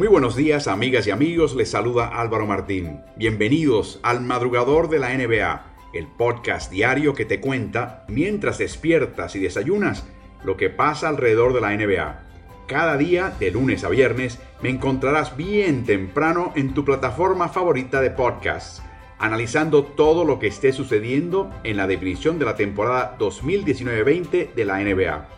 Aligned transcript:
Muy 0.00 0.08
buenos 0.08 0.34
días 0.34 0.66
amigas 0.66 1.06
y 1.06 1.10
amigos, 1.10 1.54
les 1.54 1.72
saluda 1.72 2.06
Álvaro 2.06 2.46
Martín. 2.46 3.02
Bienvenidos 3.16 4.00
al 4.02 4.22
Madrugador 4.22 4.88
de 4.88 4.98
la 4.98 5.14
NBA, 5.14 5.90
el 5.92 6.06
podcast 6.06 6.72
diario 6.72 7.12
que 7.12 7.26
te 7.26 7.38
cuenta, 7.38 8.06
mientras 8.08 8.56
despiertas 8.56 9.36
y 9.36 9.40
desayunas, 9.40 10.06
lo 10.42 10.56
que 10.56 10.70
pasa 10.70 11.10
alrededor 11.10 11.52
de 11.52 11.60
la 11.60 11.76
NBA. 11.76 12.22
Cada 12.66 12.96
día, 12.96 13.34
de 13.38 13.50
lunes 13.50 13.84
a 13.84 13.90
viernes, 13.90 14.38
me 14.62 14.70
encontrarás 14.70 15.36
bien 15.36 15.84
temprano 15.84 16.54
en 16.56 16.72
tu 16.72 16.82
plataforma 16.82 17.50
favorita 17.50 18.00
de 18.00 18.08
podcasts, 18.08 18.82
analizando 19.18 19.84
todo 19.84 20.24
lo 20.24 20.38
que 20.38 20.46
esté 20.46 20.72
sucediendo 20.72 21.50
en 21.62 21.76
la 21.76 21.86
definición 21.86 22.38
de 22.38 22.46
la 22.46 22.56
temporada 22.56 23.18
2019-20 23.18 24.54
de 24.54 24.64
la 24.64 24.78
NBA. 24.78 25.28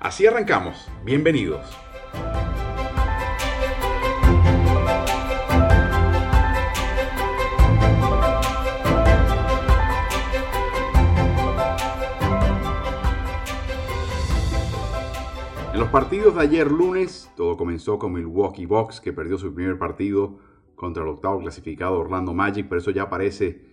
Así 0.00 0.26
arrancamos. 0.26 0.90
Bienvenidos. 1.02 1.64
Los 15.82 15.90
partidos 15.90 16.36
de 16.36 16.42
ayer 16.42 16.70
lunes, 16.70 17.28
todo 17.34 17.56
comenzó 17.56 17.98
con 17.98 18.12
Milwaukee 18.12 18.66
Bucks, 18.66 19.00
que 19.00 19.12
perdió 19.12 19.36
su 19.36 19.52
primer 19.52 19.80
partido 19.80 20.38
contra 20.76 21.02
el 21.02 21.08
octavo 21.08 21.40
clasificado 21.40 21.98
Orlando 21.98 22.32
Magic, 22.32 22.68
pero 22.68 22.80
eso 22.80 22.92
ya 22.92 23.10
parece 23.10 23.64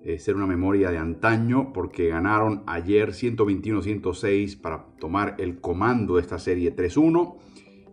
eh, 0.00 0.20
ser 0.20 0.36
una 0.36 0.46
memoria 0.46 0.92
de 0.92 0.98
antaño 0.98 1.72
porque 1.72 2.06
ganaron 2.06 2.62
ayer 2.68 3.08
121-106 3.08 4.60
para 4.60 4.84
tomar 5.00 5.34
el 5.38 5.60
comando 5.60 6.14
de 6.14 6.22
esta 6.22 6.38
serie 6.38 6.76
3-1 6.76 7.34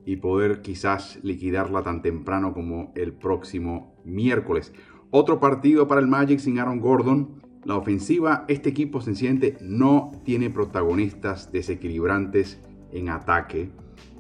y 0.06 0.18
poder 0.18 0.62
quizás 0.62 1.18
liquidarla 1.24 1.82
tan 1.82 2.04
temprano 2.04 2.54
como 2.54 2.92
el 2.94 3.12
próximo 3.12 3.96
miércoles. 4.06 4.72
Otro 5.10 5.40
partido 5.40 5.88
para 5.88 6.00
el 6.00 6.08
Magic 6.08 6.38
sin 6.38 6.60
Aaron 6.60 6.80
Gordon. 6.80 7.42
La 7.66 7.76
ofensiva, 7.76 8.46
este 8.50 8.70
equipo 8.70 9.02
sencillamente 9.02 9.58
no 9.62 10.12
tiene 10.26 10.52
protagonistas 10.52 11.52
desequilibrantes 11.52 12.62
en 12.94 13.10
ataque. 13.10 13.70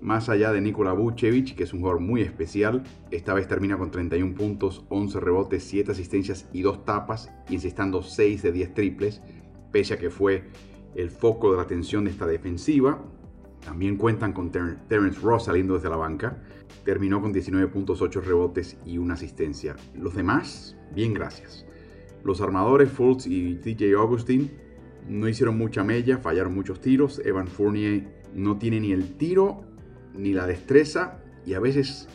Más 0.01 0.27
allá 0.27 0.51
de 0.51 0.59
Nikola 0.59 0.91
Vucevic, 0.91 1.55
que 1.55 1.63
es 1.63 1.73
un 1.73 1.79
jugador 1.79 2.01
muy 2.01 2.21
especial, 2.21 2.83
esta 3.09 3.33
vez 3.33 3.47
termina 3.47 3.77
con 3.77 3.89
31 3.89 4.35
puntos, 4.35 4.85
11 4.89 5.19
rebotes, 5.21 5.63
7 5.63 5.91
asistencias 5.91 6.49
y 6.51 6.61
2 6.61 6.83
tapas, 6.83 7.31
incestando 7.49 8.01
6 8.01 8.43
de 8.43 8.51
10 8.51 8.73
triples, 8.73 9.21
pese 9.71 9.93
a 9.93 9.97
que 9.97 10.09
fue 10.09 10.43
el 10.95 11.09
foco 11.09 11.51
de 11.51 11.57
la 11.57 11.63
atención 11.63 12.03
de 12.03 12.11
esta 12.11 12.27
defensiva. 12.27 13.01
También 13.63 13.95
cuentan 13.95 14.33
con 14.33 14.51
Terence 14.51 15.19
Ross 15.21 15.45
saliendo 15.45 15.75
desde 15.75 15.89
la 15.89 15.95
banca. 15.95 16.43
Terminó 16.83 17.21
con 17.21 17.31
19 17.31 17.67
puntos, 17.67 18.01
8 18.01 18.19
rebotes 18.21 18.77
y 18.85 18.97
una 18.97 19.13
asistencia. 19.13 19.77
Los 19.95 20.15
demás, 20.15 20.75
bien 20.93 21.13
gracias. 21.13 21.65
Los 22.25 22.41
armadores 22.41 22.91
Fultz 22.91 23.25
y 23.25 23.55
TJ 23.55 23.93
Augustin 23.97 24.51
no 25.07 25.27
hicieron 25.29 25.57
mucha 25.57 25.83
mella, 25.83 26.17
fallaron 26.17 26.53
muchos 26.53 26.81
tiros. 26.81 27.21
Evan 27.25 27.47
Fournier 27.47 28.22
no 28.35 28.57
tiene 28.57 28.79
ni 28.79 28.91
el 28.91 29.17
tiro 29.17 29.61
ni 30.13 30.33
la 30.33 30.45
destreza 30.45 31.19
y 31.45 31.53
a 31.53 31.59
veces 31.59 32.07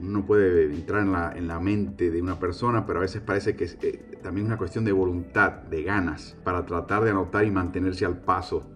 no 0.00 0.26
puede 0.26 0.64
entrar 0.66 1.02
en 1.36 1.48
la, 1.48 1.60
mente 1.60 2.10
de 2.10 2.20
una 2.20 2.38
persona, 2.38 2.84
pero 2.84 2.98
a 2.98 3.02
veces 3.02 3.22
parece 3.22 3.56
que 3.56 3.64
es 3.64 3.78
eh, 3.82 4.18
también 4.22 4.46
una 4.46 4.58
cuestión 4.58 4.84
de 4.84 4.92
voluntad, 4.92 5.52
de 5.52 5.82
ganas, 5.82 6.36
para 6.44 6.66
tratar 6.66 7.04
de 7.04 7.10
anotar 7.10 7.44
y 7.44 7.50
mantenerse 7.50 8.04
al 8.04 8.18
paso 8.18 8.68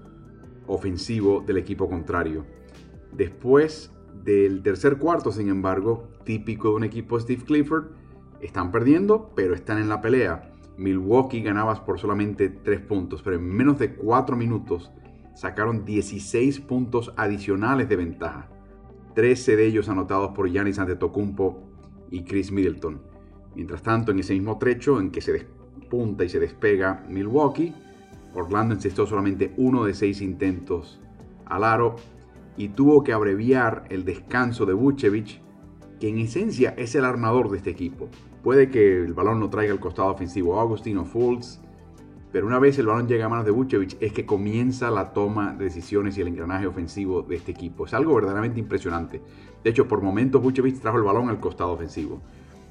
ofensivo 0.67 1.43
del 1.47 1.59
equipo 1.59 1.89
contrario. 1.89 2.47
Después 3.13 3.91
del 4.25 4.63
tercer 4.63 4.99
cuarto, 4.99 5.33
sin 5.33 5.49
embargo, 5.49 6.09
típico 6.25 6.71
de 6.71 6.75
un 6.75 6.85
equipo 6.85 7.19
Steve 7.19 7.43
Clifford, 7.45 7.87
están 8.41 8.71
perdiendo, 8.71 9.33
pero 9.35 9.55
están 9.55 9.79
en 9.79 9.89
la 9.89 10.01
pelea. 10.01 10.53
Milwaukee 10.77 11.43
ganabas 11.43 11.81
por 11.81 11.99
solamente 11.99 12.49
3 12.49 12.81
puntos, 12.81 13.23
pero 13.23 13.37
en 13.37 13.49
menos 13.49 13.79
de 13.79 13.95
4 13.95 14.37
minutos 14.37 14.93
sacaron 15.39 15.85
16 15.85 16.59
puntos 16.63 17.13
adicionales 17.17 17.89
de 17.89 17.95
ventaja, 17.95 18.49
13 19.15 19.55
de 19.55 19.67
ellos 19.67 19.89
anotados 19.89 20.33
por 20.33 20.51
Giannis 20.51 20.81
Antetokounmpo 20.81 21.63
y 22.11 22.25
Chris 22.25 22.51
Middleton. 22.51 23.01
Mientras 23.55 23.85
tanto, 23.85 24.11
en 24.11 24.19
ese 24.19 24.33
mismo 24.33 24.59
trecho 24.59 24.99
en 24.99 25.13
que 25.13 25.21
se 25.21 25.33
despunta 25.33 26.25
y 26.25 26.29
se 26.29 26.41
despega 26.41 27.07
Milwaukee, 27.09 27.73
Orlando 28.35 28.75
encestó 28.75 29.07
solamente 29.07 29.55
uno 29.57 29.85
de 29.85 29.95
seis 29.95 30.23
intentos 30.23 30.99
al 31.47 31.63
aro 31.63 31.95
y 32.57 32.71
tuvo 32.71 33.05
que 33.05 33.13
abreviar 33.13 33.85
el 33.91 34.05
descanso 34.05 34.67
de 34.67 34.73
Vucevic, 34.73 35.41
que 36.01 36.09
en 36.09 36.19
esencia 36.19 36.75
es 36.77 36.97
el 36.97 37.05
armador 37.05 37.49
de 37.49 37.59
este 37.59 37.71
equipo. 37.71 38.09
Puede 38.43 38.71
que 38.71 39.05
el 39.05 39.15
balón 39.15 39.39
no 39.39 39.51
traiga 39.51 39.73
el 39.73 39.79
costado 39.79 40.11
ofensivo 40.11 40.59
a 40.59 40.63
Agustino 40.63 41.05
Fultz, 41.05 41.61
pero 42.33 42.47
una 42.47 42.59
vez 42.59 42.79
el 42.79 42.87
balón 42.87 43.09
llega 43.09 43.27
a 43.27 43.29
manos 43.29 43.47
de 43.47 43.53
Vucevic 43.53 43.97
es 44.01 44.13
que 44.13 44.27
comienza 44.27 44.91
la 44.91 45.13
toma 45.13 45.55
de 45.55 45.65
decisiones 45.65 46.19
y 46.19 46.21
el 46.21 46.29
engranaje 46.29 46.67
ofensivo 46.67 47.23
de 47.23 47.37
este 47.37 47.53
equipo. 47.53 47.87
Es 47.87 47.95
algo 47.95 48.15
verdaderamente 48.15 48.61
impresionante. 48.61 49.23
De 49.65 49.71
hecho, 49.71 49.89
por 49.89 50.03
momentos 50.03 50.43
Vucevic 50.43 50.79
trajo 50.81 50.99
el 50.99 51.05
balón 51.05 51.31
al 51.31 51.41
costado 51.41 51.73
ofensivo. 51.73 52.21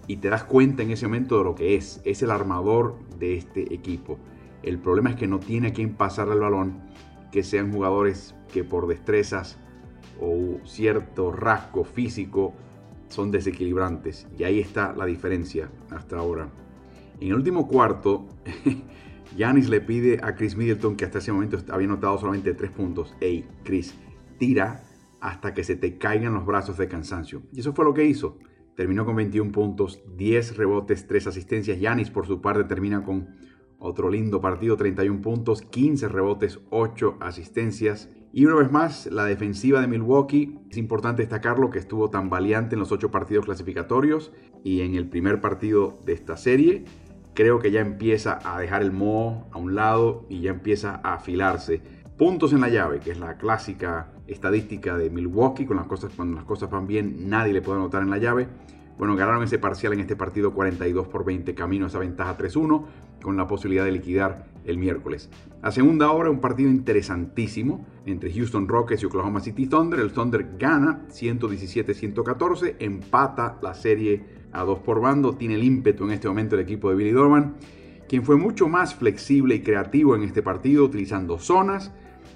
Y 0.06 0.18
te 0.18 0.30
das 0.30 0.44
cuenta 0.44 0.84
en 0.84 0.92
ese 0.92 1.08
momento 1.08 1.40
de 1.40 1.44
lo 1.44 1.56
que 1.56 1.76
es. 1.76 2.02
Es 2.06 2.22
el 2.22 2.32
armador 2.32 2.96
de 3.20 3.36
este 3.36 3.74
equipo. 3.74 4.20
El 4.62 4.78
problema 4.78 5.10
es 5.10 5.16
que 5.16 5.28
no 5.28 5.40
tiene 5.40 5.70
a 5.70 5.74
quien 5.74 5.96
pasarle 5.96 6.36
el 6.36 6.40
balón 6.40 6.80
que 7.32 7.44
sean 7.44 7.72
jugadores 7.72 8.36
que 8.54 8.64
por 8.64 8.88
destrezas 8.88 9.58
o 10.22 10.60
cierto 10.66 11.32
rasgo 11.32 11.84
físico 11.84 12.54
son 13.10 13.32
desequilibrantes. 13.32 14.28
Y 14.38 14.44
ahí 14.44 14.60
está 14.60 14.94
la 14.94 15.06
diferencia 15.06 15.70
hasta 15.90 16.18
ahora. 16.18 16.50
En 17.20 17.30
el 17.30 17.34
último 17.34 17.68
cuarto, 17.68 18.26
Yanis 19.38 19.70
le 19.70 19.82
pide 19.82 20.20
a 20.24 20.36
Chris 20.36 20.58
Middleton, 20.58 20.96
que 20.96 21.06
hasta 21.06 21.20
ese 21.20 21.32
momento 21.32 21.60
había 21.70 21.88
anotado 21.88 22.18
solamente 22.18 22.56
tres 22.56 22.72
puntos, 22.72 23.16
hey, 23.22 23.46
Chris, 23.64 23.94
tira 24.40 24.84
hasta 25.22 25.54
que 25.54 25.64
se 25.64 25.76
te 25.76 26.00
caigan 26.00 26.34
los 26.34 26.46
brazos 26.46 26.78
de 26.78 26.88
cansancio. 26.88 27.44
Y 27.54 27.60
eso 27.60 27.74
fue 27.74 27.86
lo 27.86 27.94
que 27.94 28.06
hizo. 28.06 28.40
Terminó 28.76 29.06
con 29.06 29.16
21 29.16 29.52
puntos, 29.52 30.02
10 30.16 30.58
rebotes, 30.58 31.08
3 31.08 31.28
asistencias. 31.28 31.80
Yanis 31.80 32.10
por 32.10 32.26
su 32.26 32.42
parte 32.42 32.64
termina 32.64 33.04
con 33.04 33.36
otro 33.78 34.10
lindo 34.10 34.42
partido, 34.42 34.76
31 34.76 35.22
puntos, 35.22 35.62
15 35.62 36.08
rebotes, 36.08 36.60
8 36.72 37.18
asistencias. 37.20 38.10
Y 38.34 38.46
una 38.46 38.56
vez 38.56 38.72
más, 38.72 39.06
la 39.12 39.26
defensiva 39.26 39.82
de 39.82 39.88
Milwaukee, 39.88 40.60
es 40.70 40.78
importante 40.78 41.22
destacarlo 41.22 41.70
que 41.70 41.80
estuvo 41.80 42.10
tan 42.10 42.30
valiente 42.30 42.76
en 42.76 42.80
los 42.80 42.92
8 42.92 43.12
partidos 43.12 43.46
clasificatorios 43.46 44.32
y 44.64 44.82
en 44.82 44.96
el 44.96 45.08
primer 45.08 45.42
partido 45.42 46.00
de 46.06 46.14
esta 46.14 46.38
serie 46.38 46.86
creo 47.38 47.60
que 47.60 47.70
ya 47.70 47.82
empieza 47.82 48.40
a 48.44 48.60
dejar 48.60 48.82
el 48.82 48.92
moho 48.92 49.46
a 49.52 49.60
un 49.60 49.76
lado 49.76 50.26
y 50.28 50.42
ya 50.42 50.50
empieza 50.50 51.00
a 51.04 51.14
afilarse. 51.14 51.84
Puntos 52.18 52.52
en 52.52 52.62
la 52.62 52.70
llave, 52.70 53.00
que 53.00 53.12
es 53.12 53.20
la 53.20 53.38
clásica 53.38 54.08
estadística 54.26 54.98
de 54.98 55.12
Milwaukee, 55.12 55.68
con 55.68 55.78
las 55.78 55.86
cosas, 55.86 56.12
cuando 56.16 56.36
las 56.36 56.46
cosas 56.46 56.72
van 56.72 56.88
bien 56.88 57.30
nadie 57.30 57.54
le 57.54 57.62
puede 57.62 57.78
anotar 57.78 58.02
en 58.02 58.10
la 58.10 58.18
llave. 58.18 58.48
Bueno, 58.98 59.16
ganaron 59.16 59.44
ese 59.44 59.60
parcial 59.60 59.94
en 59.94 60.00
este 60.00 60.16
partido 60.16 60.52
42 60.52 61.08
por 61.10 61.26
20, 61.26 61.54
camino 61.54 61.86
a 61.86 61.90
esa 61.90 62.00
ventaja 62.00 62.36
3-1, 62.36 62.86
con 63.22 63.38
la 63.38 63.46
posibilidad 63.46 63.86
de 63.86 63.92
liquidar 63.92 64.48
el 64.66 64.80
miércoles. 64.80 65.30
A 65.62 65.70
segunda 65.70 66.10
hora, 66.10 66.32
un 66.32 66.40
partido 66.40 66.72
interesantísimo 66.72 67.86
entre 68.08 68.34
Houston 68.34 68.68
Rockets 68.68 69.04
y 69.04 69.06
Oklahoma 69.06 69.42
City 69.42 69.68
Thunder. 69.68 70.00
El 70.00 70.12
Thunder 70.12 70.58
gana 70.58 71.06
117-114, 71.10 72.78
empata 72.80 73.60
la 73.62 73.76
serie 73.76 74.37
a 74.58 74.64
dos 74.64 74.80
por 74.80 75.00
bando. 75.00 75.34
Tiene 75.36 75.56
el 75.56 75.64
ímpetu 75.64 76.06
en 76.06 76.12
este 76.12 76.28
momento 76.28 76.56
el 76.56 76.62
equipo 76.62 76.90
de 76.90 76.96
Billy 76.96 77.12
Dorman, 77.12 77.56
quien 78.10 78.24
fue 78.24 78.36
mucho 78.36 78.68
más 78.68 78.96
flexible 78.96 79.56
y 79.56 79.62
creativo 79.62 80.16
en 80.16 80.24
este 80.24 80.42
partido, 80.42 80.86
utilizando 80.86 81.40
zonas 81.40 81.94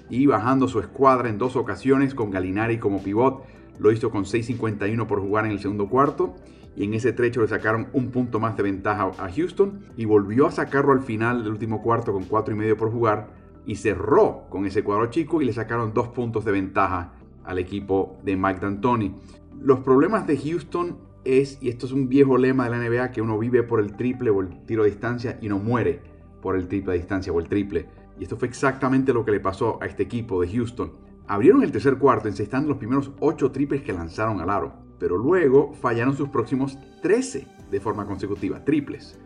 y 0.08 0.26
bajando 0.26 0.68
su 0.68 0.80
escuadra 0.80 1.28
en 1.28 1.38
dos 1.38 1.56
ocasiones 1.56 2.14
con 2.14 2.30
Galinari 2.30 2.78
como 2.78 3.02
pivot. 3.02 3.44
Lo 3.78 3.90
hizo 3.90 4.10
con 4.10 4.24
6.51 4.24 5.06
por 5.06 5.20
jugar 5.20 5.46
en 5.46 5.52
el 5.52 5.60
segundo 5.60 5.88
cuarto 5.88 6.34
y 6.76 6.84
en 6.84 6.94
ese 6.94 7.12
trecho 7.12 7.40
le 7.42 7.48
sacaron 7.48 7.88
un 7.92 8.10
punto 8.10 8.40
más 8.40 8.56
de 8.56 8.62
ventaja 8.62 9.10
a 9.18 9.30
Houston 9.30 9.86
y 9.96 10.04
volvió 10.04 10.46
a 10.46 10.52
sacarlo 10.52 10.92
al 10.92 11.00
final 11.02 11.42
del 11.42 11.52
último 11.52 11.82
cuarto 11.82 12.12
con 12.12 12.24
cuatro 12.24 12.54
y 12.54 12.58
medio 12.58 12.76
por 12.76 12.90
jugar 12.90 13.28
y 13.66 13.76
cerró 13.76 14.46
con 14.48 14.66
ese 14.66 14.82
cuadro 14.82 15.06
chico 15.06 15.40
y 15.40 15.44
le 15.44 15.52
sacaron 15.52 15.92
dos 15.92 16.08
puntos 16.08 16.44
de 16.44 16.52
ventaja 16.52 17.12
al 17.44 17.58
equipo 17.58 18.18
de 18.24 18.36
Mike 18.36 18.60
D'Antoni. 18.60 19.14
Los 19.60 19.80
problemas 19.80 20.26
de 20.26 20.36
Houston 20.38 20.96
es, 21.24 21.58
y 21.60 21.68
esto 21.68 21.86
es 21.86 21.92
un 21.92 22.08
viejo 22.08 22.36
lema 22.36 22.64
de 22.64 22.70
la 22.70 22.78
NBA, 22.78 23.12
que 23.12 23.22
uno 23.22 23.38
vive 23.38 23.62
por 23.62 23.80
el 23.80 23.96
triple 23.96 24.30
o 24.30 24.40
el 24.40 24.64
tiro 24.64 24.82
a 24.82 24.86
distancia 24.86 25.38
y 25.40 25.48
no 25.48 25.58
muere 25.58 26.00
por 26.40 26.56
el 26.56 26.68
triple 26.68 26.92
a 26.92 26.96
distancia 26.96 27.32
o 27.32 27.40
el 27.40 27.48
triple. 27.48 27.86
Y 28.18 28.24
esto 28.24 28.36
fue 28.36 28.48
exactamente 28.48 29.12
lo 29.12 29.24
que 29.24 29.32
le 29.32 29.40
pasó 29.40 29.78
a 29.82 29.86
este 29.86 30.02
equipo 30.02 30.40
de 30.40 30.52
Houston. 30.52 30.92
Abrieron 31.26 31.62
el 31.62 31.72
tercer 31.72 31.98
cuarto 31.98 32.28
encestando 32.28 32.68
los 32.68 32.78
primeros 32.78 33.12
8 33.20 33.52
triples 33.52 33.82
que 33.82 33.92
lanzaron 33.92 34.40
al 34.40 34.50
aro, 34.50 34.72
pero 34.98 35.16
luego 35.16 35.72
fallaron 35.74 36.16
sus 36.16 36.28
próximos 36.28 36.78
13 37.00 37.46
de 37.70 37.80
forma 37.80 38.06
consecutiva, 38.06 38.64
triples. 38.64 39.18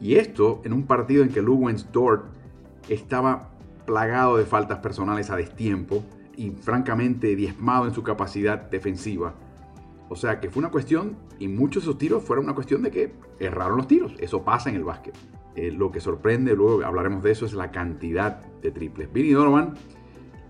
Y 0.00 0.14
esto 0.14 0.60
en 0.64 0.72
un 0.72 0.86
partido 0.86 1.24
en 1.24 1.30
que 1.30 1.42
Lugwens 1.42 1.90
Dort 1.90 2.26
estaba 2.88 3.50
plagado 3.84 4.36
de 4.36 4.44
faltas 4.44 4.78
personales 4.78 5.30
a 5.30 5.36
destiempo 5.36 6.04
y 6.36 6.50
francamente 6.50 7.34
diezmado 7.34 7.86
en 7.86 7.94
su 7.94 8.02
capacidad 8.02 8.70
defensiva 8.70 9.34
O 10.08 10.16
sea 10.16 10.40
que 10.40 10.50
fue 10.50 10.60
una 10.60 10.70
cuestión, 10.70 11.16
y 11.38 11.48
muchos 11.48 11.82
de 11.82 11.90
esos 11.90 11.98
tiros 11.98 12.22
fueron 12.22 12.46
una 12.46 12.54
cuestión 12.54 12.82
de 12.82 12.90
que 12.90 13.14
erraron 13.38 13.76
los 13.76 13.86
tiros. 13.86 14.14
Eso 14.18 14.44
pasa 14.44 14.70
en 14.70 14.76
el 14.76 14.84
básquet. 14.84 15.14
Eh, 15.54 15.72
lo 15.72 15.90
que 15.90 16.00
sorprende, 16.00 16.54
luego 16.54 16.84
hablaremos 16.84 17.22
de 17.22 17.32
eso, 17.32 17.44
es 17.44 17.52
la 17.52 17.70
cantidad 17.70 18.40
de 18.62 18.70
triples. 18.70 19.12
Billy 19.12 19.32
Donovan 19.32 19.74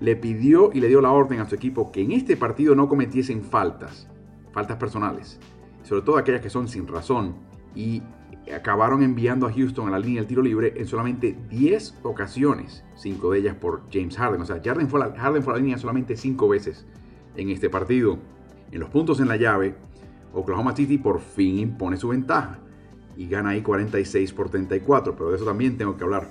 le 0.01 0.17
pidió 0.17 0.71
y 0.73 0.81
le 0.81 0.89
dio 0.89 1.01
la 1.01 1.11
orden 1.11 1.41
a 1.41 1.49
su 1.49 1.55
equipo 1.55 1.91
que 1.91 2.03
en 2.03 2.13
este 2.13 2.37
partido 2.37 2.75
no 2.75 2.89
cometiesen 2.89 3.43
faltas, 3.43 4.09
faltas 4.53 4.77
personales, 4.77 5.41
sobre 5.83 6.03
todo 6.03 6.19
aquellas 6.19 6.41
que 6.41 6.51
son 6.51 6.69
sin 6.69 6.87
razón, 6.87 7.37
y 7.75 8.03
acabaron 8.55 9.03
enviando 9.03 9.47
a 9.47 9.53
Houston 9.53 9.89
a 9.89 9.91
la 9.91 9.99
línea 9.99 10.21
del 10.21 10.29
tiro 10.29 10.43
libre 10.43 10.75
en 10.77 10.87
solamente 10.87 11.37
10 11.51 12.01
ocasiones, 12.03 12.85
5 12.97 13.33
de 13.33 13.39
ellas 13.39 13.55
por 13.57 13.83
James 13.93 14.17
Harden. 14.17 14.41
O 14.41 14.45
sea, 14.45 14.61
Harden 14.63 14.89
fue, 14.89 15.01
la, 15.01 15.13
Harden 15.13 15.43
fue 15.43 15.53
a 15.53 15.57
la 15.57 15.63
línea 15.63 15.79
solamente 15.79 16.17
5 16.17 16.49
veces 16.49 16.87
en 17.37 17.51
este 17.51 17.69
partido. 17.71 18.19
En 18.71 18.81
los 18.81 18.91
puntos 18.91 19.21
en 19.21 19.29
la 19.29 19.37
llave, 19.37 19.75
Oklahoma 20.33 20.75
City 20.75 20.99
por 20.99 21.21
fin 21.21 21.59
impone 21.59 21.97
su 21.97 22.09
ventaja 22.09 22.59
y 23.17 23.29
gana 23.29 23.51
ahí 23.51 23.63
46 23.63 24.33
por 24.33 24.51
34, 24.51 25.17
pero 25.17 25.31
de 25.31 25.37
eso 25.37 25.45
también 25.45 25.77
tengo 25.77 25.97
que 25.97 26.05
hablar 26.05 26.31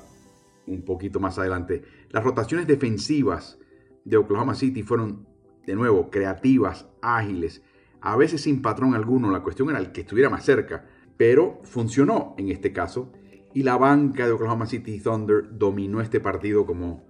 un 0.67 0.83
poquito 0.83 1.19
más 1.19 1.37
adelante. 1.39 1.83
Las 2.09 2.23
rotaciones 2.23 2.67
defensivas 2.67 3.59
de 4.05 4.17
Oklahoma 4.17 4.55
City 4.55 4.83
fueron, 4.83 5.27
de 5.65 5.75
nuevo, 5.75 6.09
creativas, 6.09 6.87
ágiles, 7.01 7.61
a 7.99 8.15
veces 8.15 8.41
sin 8.41 8.61
patrón 8.61 8.93
alguno, 8.93 9.31
la 9.31 9.41
cuestión 9.41 9.69
era 9.69 9.79
el 9.79 9.91
que 9.91 10.01
estuviera 10.01 10.29
más 10.29 10.45
cerca, 10.45 10.85
pero 11.17 11.59
funcionó 11.63 12.35
en 12.37 12.49
este 12.49 12.71
caso 12.71 13.11
y 13.53 13.63
la 13.63 13.75
banca 13.75 14.27
de 14.27 14.33
Oklahoma 14.33 14.67
City 14.67 14.99
Thunder 14.99 15.57
dominó 15.57 15.99
este 15.99 16.19
partido 16.19 16.65
como 16.65 17.03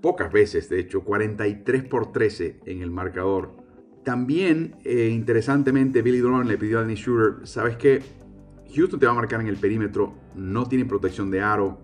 pocas 0.00 0.32
veces, 0.32 0.68
de 0.68 0.80
hecho, 0.80 1.04
43 1.04 1.84
por 1.84 2.12
13 2.12 2.60
en 2.66 2.82
el 2.82 2.90
marcador. 2.90 3.63
También, 4.04 4.76
eh, 4.84 5.08
interesantemente, 5.12 6.02
Billy 6.02 6.18
Donovan 6.18 6.46
le 6.46 6.58
pidió 6.58 6.78
a 6.78 6.82
Dennis 6.82 7.00
Shooter, 7.00 7.46
¿sabes 7.46 7.76
qué? 7.76 8.02
Houston 8.74 9.00
te 9.00 9.06
va 9.06 9.12
a 9.12 9.14
marcar 9.14 9.40
en 9.40 9.46
el 9.46 9.56
perímetro, 9.56 10.14
no 10.34 10.66
tiene 10.66 10.84
protección 10.84 11.30
de 11.30 11.40
aro, 11.40 11.78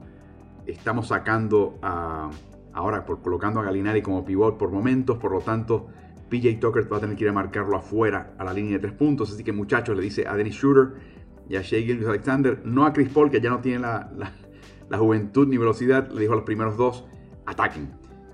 estamos 0.67 1.09
sacando 1.09 1.79
a, 1.83 2.31
ahora 2.73 3.07
por 3.07 3.23
colocando 3.23 3.61
a 3.61 3.65
Galinari 3.65 4.03
como 4.03 4.25
pivot 4.25 4.59
por 4.59 4.71
momentos, 4.71 5.19
por 5.19 5.33
lo 5.33 5.41
tanto 5.41 5.89
PJ 6.29 6.59
Tucker 6.61 6.93
va 6.93 6.99
a 6.99 7.01
tener 7.01 7.17
que 7.17 7.25
ir 7.25 7.31
a 7.31 7.33
marcarlo 7.33 7.77
afuera 7.77 8.35
a 8.39 8.45
la 8.45 8.53
línea 8.53 8.75
de 8.75 8.79
tres 8.79 8.93
puntos, 8.93 9.33
así 9.33 9.43
que 9.43 9.53
muchachos 9.53 9.97
le 9.97 10.03
dice 10.03 10.27
a 10.27 10.37
Dennis 10.37 10.55
Shooter 10.55 10.95
y 11.49 11.57
a 11.57 11.63
Shea 11.63 12.09
Alexander, 12.09 12.61
no 12.65 12.87
a 12.87 12.93
Chris 12.93 13.09
Paul 13.09 13.31
que 13.31 13.41
ya 13.41 13.51
no 13.51 13.61
tiene 13.61 13.81
la, 13.81 14.11
la, 14.89 14.99
juventud 14.99 15.49
ni 15.49 15.59
velocidad, 15.59 16.09
le 16.11 16.21
dijo 16.21 16.33
a 16.33 16.37
los 16.37 16.45
primeros 16.45 16.77
dos, 16.77 17.05
ataquen, 17.47 17.91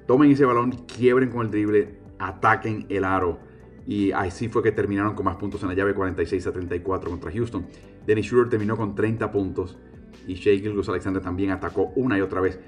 tomen 0.07 0.31
ese 0.31 0.45
balón, 0.45 0.73
quiebren 0.87 1.31
con 1.31 1.47
el 1.47 1.51
drible, 1.51 1.99
ataquen 2.19 2.85
el 2.91 3.05
aro. 3.05 3.46
Y 3.87 4.11
así 4.13 4.49
fue 4.49 4.63
que 4.63 4.73
terminaron 4.73 5.15
con 5.15 5.25
más 5.25 5.37
puntos 5.37 5.63
en 5.63 5.69
la 5.69 5.75
llave 5.75 5.95
46 5.95 6.47
a 6.47 6.53
34 6.53 7.11
contra 7.11 7.31
Houston. 7.31 7.67
Dennis 8.07 8.27
Schroeder 8.27 8.49
terminó 8.49 8.77
con 8.77 8.95
30 8.95 9.31
puntos 9.31 9.79
y 10.27 10.35
Shea 10.35 10.59
Gilgus 10.59 10.89
Alexander 10.89 11.23
también 11.23 11.51
atacó 11.51 11.93
una 11.95 12.19
y 12.19 12.21
otra 12.21 12.41
vez. 12.41 12.59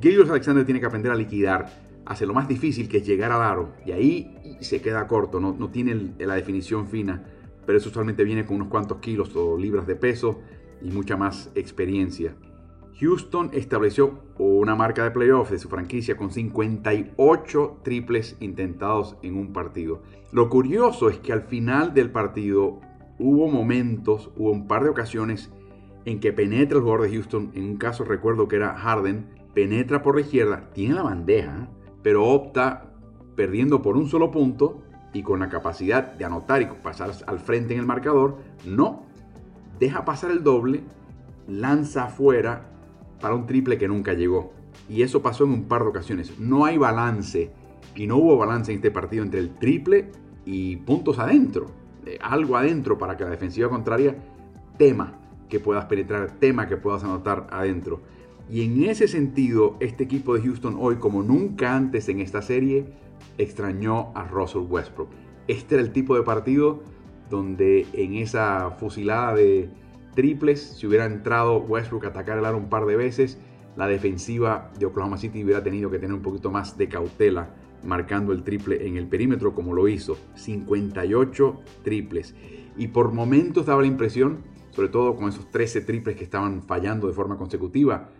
Gilgus 0.00 0.30
Alexander 0.30 0.64
tiene 0.64 0.80
que 0.80 0.86
aprender 0.86 1.10
a 1.10 1.16
liquidar, 1.16 1.68
hace 2.06 2.26
lo 2.26 2.34
más 2.34 2.46
difícil 2.46 2.88
que 2.88 2.98
es 2.98 3.06
llegar 3.06 3.32
al 3.32 3.42
aro 3.42 3.74
y 3.84 3.92
ahí 3.92 4.58
se 4.60 4.80
queda 4.80 5.06
corto, 5.08 5.40
no, 5.40 5.54
no 5.58 5.70
tiene 5.70 6.14
la 6.18 6.34
definición 6.34 6.86
fina, 6.86 7.24
pero 7.66 7.78
eso 7.78 7.88
usualmente 7.88 8.22
viene 8.22 8.46
con 8.46 8.56
unos 8.56 8.68
cuantos 8.68 8.98
kilos 8.98 9.34
o 9.34 9.58
libras 9.58 9.86
de 9.86 9.96
peso 9.96 10.40
y 10.80 10.90
mucha 10.90 11.16
más 11.16 11.50
experiencia. 11.54 12.34
Houston 13.00 13.50
estableció 13.52 14.18
una 14.38 14.74
marca 14.74 15.04
de 15.04 15.12
playoffs 15.12 15.52
de 15.52 15.58
su 15.58 15.68
franquicia 15.68 16.16
con 16.16 16.32
58 16.32 17.78
triples 17.82 18.36
intentados 18.40 19.16
en 19.22 19.36
un 19.36 19.52
partido. 19.52 20.02
Lo 20.32 20.48
curioso 20.48 21.08
es 21.08 21.18
que 21.18 21.32
al 21.32 21.42
final 21.42 21.94
del 21.94 22.10
partido 22.10 22.80
hubo 23.18 23.48
momentos, 23.48 24.30
hubo 24.36 24.50
un 24.50 24.66
par 24.66 24.82
de 24.82 24.90
ocasiones 24.90 25.50
en 26.06 26.18
que 26.18 26.32
penetra 26.32 26.78
el 26.78 26.82
jugador 26.82 27.08
de 27.08 27.14
Houston. 27.14 27.52
En 27.54 27.64
un 27.64 27.76
caso 27.76 28.02
recuerdo 28.02 28.48
que 28.48 28.56
era 28.56 28.74
Harden, 28.74 29.26
penetra 29.54 30.02
por 30.02 30.16
la 30.16 30.22
izquierda, 30.22 30.70
tiene 30.72 30.94
la 30.94 31.02
bandeja, 31.02 31.68
pero 32.02 32.24
opta 32.26 32.94
perdiendo 33.36 33.80
por 33.80 33.96
un 33.96 34.08
solo 34.08 34.32
punto 34.32 34.82
y 35.12 35.22
con 35.22 35.38
la 35.38 35.48
capacidad 35.48 36.14
de 36.14 36.24
anotar 36.24 36.62
y 36.62 36.66
pasar 36.66 37.12
al 37.26 37.38
frente 37.38 37.74
en 37.74 37.80
el 37.80 37.86
marcador, 37.86 38.38
no, 38.66 39.06
deja 39.78 40.04
pasar 40.04 40.32
el 40.32 40.42
doble, 40.42 40.82
lanza 41.46 42.04
afuera 42.04 42.77
para 43.20 43.34
un 43.34 43.46
triple 43.46 43.78
que 43.78 43.88
nunca 43.88 44.14
llegó. 44.14 44.52
Y 44.88 45.02
eso 45.02 45.22
pasó 45.22 45.44
en 45.44 45.50
un 45.50 45.64
par 45.64 45.82
de 45.82 45.88
ocasiones. 45.88 46.38
No 46.38 46.64
hay 46.64 46.78
balance 46.78 47.50
y 47.94 48.06
no 48.06 48.16
hubo 48.16 48.36
balance 48.36 48.72
en 48.72 48.76
este 48.76 48.90
partido 48.90 49.24
entre 49.24 49.40
el 49.40 49.54
triple 49.56 50.10
y 50.44 50.76
puntos 50.76 51.18
adentro. 51.18 51.66
algo 52.22 52.56
adentro 52.56 52.96
para 52.96 53.16
que 53.16 53.24
la 53.24 53.30
defensiva 53.30 53.68
contraria 53.68 54.16
tema 54.78 55.18
que 55.48 55.60
puedas 55.60 55.84
penetrar, 55.86 56.30
tema 56.38 56.66
que 56.66 56.76
puedas 56.76 57.04
anotar 57.04 57.46
adentro. 57.50 58.00
Y 58.50 58.62
en 58.62 58.84
ese 58.84 59.08
sentido, 59.08 59.76
este 59.80 60.04
equipo 60.04 60.34
de 60.34 60.42
Houston 60.42 60.76
hoy, 60.78 60.96
como 60.96 61.22
nunca 61.22 61.76
antes 61.76 62.08
en 62.08 62.20
esta 62.20 62.40
serie, 62.40 62.86
extrañó 63.36 64.10
a 64.14 64.24
Russell 64.24 64.62
Westbrook. 64.68 65.08
Este 65.48 65.74
era 65.74 65.82
el 65.82 65.92
tipo 65.92 66.16
de 66.16 66.22
partido 66.22 66.80
donde 67.28 67.86
en 67.92 68.14
esa 68.14 68.70
fusilada 68.78 69.34
de 69.34 69.68
triples, 70.18 70.60
si 70.76 70.84
hubiera 70.84 71.04
entrado 71.04 71.58
Westbrook 71.58 72.06
a 72.06 72.08
atacar 72.08 72.38
el 72.38 72.44
aro 72.44 72.58
un 72.58 72.68
par 72.68 72.86
de 72.86 72.96
veces, 72.96 73.38
la 73.76 73.86
defensiva 73.86 74.72
de 74.76 74.86
Oklahoma 74.86 75.16
City 75.16 75.44
hubiera 75.44 75.62
tenido 75.62 75.92
que 75.92 76.00
tener 76.00 76.12
un 76.12 76.22
poquito 76.22 76.50
más 76.50 76.76
de 76.76 76.88
cautela 76.88 77.54
marcando 77.84 78.32
el 78.32 78.42
triple 78.42 78.84
en 78.84 78.96
el 78.96 79.06
perímetro 79.06 79.54
como 79.54 79.74
lo 79.74 79.86
hizo. 79.86 80.18
58 80.34 81.60
triples. 81.84 82.34
Y 82.76 82.88
por 82.88 83.12
momentos 83.12 83.66
daba 83.66 83.82
la 83.82 83.86
impresión, 83.86 84.38
sobre 84.70 84.88
todo 84.88 85.14
con 85.14 85.28
esos 85.28 85.52
13 85.52 85.82
triples 85.82 86.16
que 86.16 86.24
estaban 86.24 86.64
fallando 86.64 87.06
de 87.06 87.12
forma 87.12 87.38
consecutiva, 87.38 88.10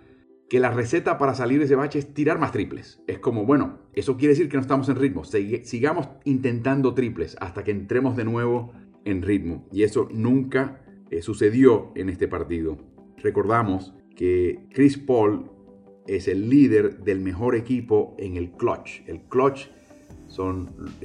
que 0.48 0.60
la 0.60 0.70
receta 0.70 1.18
para 1.18 1.34
salir 1.34 1.58
de 1.58 1.64
ese 1.64 1.74
bache 1.74 1.98
es 1.98 2.14
tirar 2.14 2.38
más 2.38 2.52
triples. 2.52 3.02
Es 3.08 3.18
como, 3.18 3.44
bueno, 3.44 3.80
eso 3.92 4.16
quiere 4.16 4.34
decir 4.34 4.48
que 4.48 4.56
no 4.56 4.60
estamos 4.60 4.88
en 4.88 4.94
ritmo. 4.94 5.24
sigamos 5.24 6.08
intentando 6.22 6.94
triples 6.94 7.36
hasta 7.40 7.64
que 7.64 7.72
entremos 7.72 8.16
de 8.16 8.24
nuevo 8.24 8.70
en 9.04 9.22
ritmo. 9.22 9.66
Y 9.72 9.82
eso 9.82 10.08
nunca 10.12 10.84
eh, 11.10 11.22
sucedió 11.22 11.92
en 11.94 12.08
este 12.08 12.28
partido. 12.28 12.78
Recordamos 13.18 13.94
que 14.16 14.66
Chris 14.70 14.98
Paul 14.98 15.50
es 16.06 16.28
el 16.28 16.48
líder 16.48 16.98
del 17.04 17.20
mejor 17.20 17.54
equipo 17.54 18.14
en 18.18 18.36
el 18.36 18.50
clutch. 18.52 19.02
El 19.06 19.20
clutch 19.22 19.68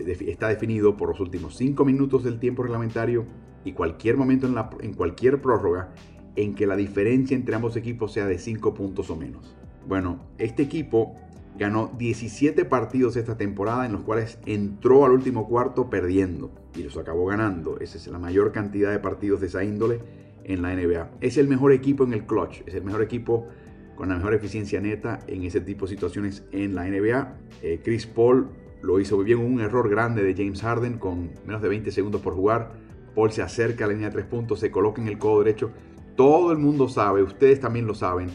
está 0.05 0.47
definido 0.49 0.97
por 0.97 1.09
los 1.09 1.19
últimos 1.19 1.55
5 1.55 1.85
minutos 1.85 2.23
del 2.23 2.39
tiempo 2.39 2.63
reglamentario 2.63 3.25
y 3.63 3.73
cualquier 3.73 4.17
momento 4.17 4.47
en 4.81 4.93
cualquier 4.93 5.41
prórroga 5.41 5.93
en 6.35 6.55
que 6.55 6.67
la 6.67 6.75
diferencia 6.75 7.35
entre 7.35 7.55
ambos 7.55 7.75
equipos 7.75 8.11
sea 8.11 8.25
de 8.25 8.37
5 8.37 8.73
puntos 8.73 9.09
o 9.09 9.15
menos. 9.15 9.55
Bueno, 9.87 10.19
este 10.37 10.63
equipo 10.63 11.15
ganó 11.57 11.91
17 11.97 12.65
partidos 12.65 13.15
esta 13.15 13.37
temporada 13.37 13.85
en 13.85 13.93
los 13.93 14.01
cuales 14.01 14.39
entró 14.45 15.05
al 15.05 15.11
último 15.11 15.47
cuarto 15.47 15.89
perdiendo 15.89 16.51
y 16.75 16.83
los 16.83 16.97
acabó 16.97 17.25
ganando. 17.25 17.79
Esa 17.79 17.97
es 17.97 18.07
la 18.07 18.19
mayor 18.19 18.51
cantidad 18.51 18.91
de 18.91 18.99
partidos 18.99 19.41
de 19.41 19.47
esa 19.47 19.63
índole 19.63 19.99
en 20.43 20.61
la 20.61 20.75
NBA. 20.75 21.11
Es 21.21 21.37
el 21.37 21.47
mejor 21.47 21.71
equipo 21.71 22.03
en 22.03 22.13
el 22.13 22.25
clutch, 22.25 22.61
es 22.65 22.73
el 22.73 22.83
mejor 22.83 23.01
equipo 23.01 23.47
con 23.95 24.09
la 24.09 24.15
mejor 24.15 24.33
eficiencia 24.33 24.81
neta 24.81 25.19
en 25.27 25.43
ese 25.43 25.61
tipo 25.61 25.85
de 25.85 25.91
situaciones 25.91 26.43
en 26.51 26.75
la 26.75 26.85
NBA. 26.85 27.37
Eh, 27.61 27.81
Chris 27.83 28.07
Paul 28.07 28.49
lo 28.81 28.99
hizo 28.99 29.15
muy 29.15 29.25
bien, 29.25 29.39
un 29.39 29.61
error 29.61 29.89
grande 29.89 30.23
de 30.23 30.33
James 30.33 30.61
Harden 30.61 30.97
con 30.97 31.31
menos 31.45 31.61
de 31.61 31.69
20 31.69 31.91
segundos 31.91 32.21
por 32.21 32.33
jugar. 32.33 32.71
Paul 33.15 33.31
se 33.31 33.43
acerca 33.43 33.85
a 33.85 33.87
la 33.87 33.93
línea 33.93 34.09
de 34.09 34.15
tres 34.15 34.25
puntos, 34.25 34.59
se 34.59 34.71
coloca 34.71 35.01
en 35.01 35.07
el 35.07 35.19
codo 35.19 35.43
derecho. 35.43 35.71
Todo 36.15 36.51
el 36.51 36.57
mundo 36.57 36.89
sabe, 36.89 37.21
ustedes 37.23 37.59
también 37.59 37.87
lo 37.87 37.93
saben, 37.93 38.29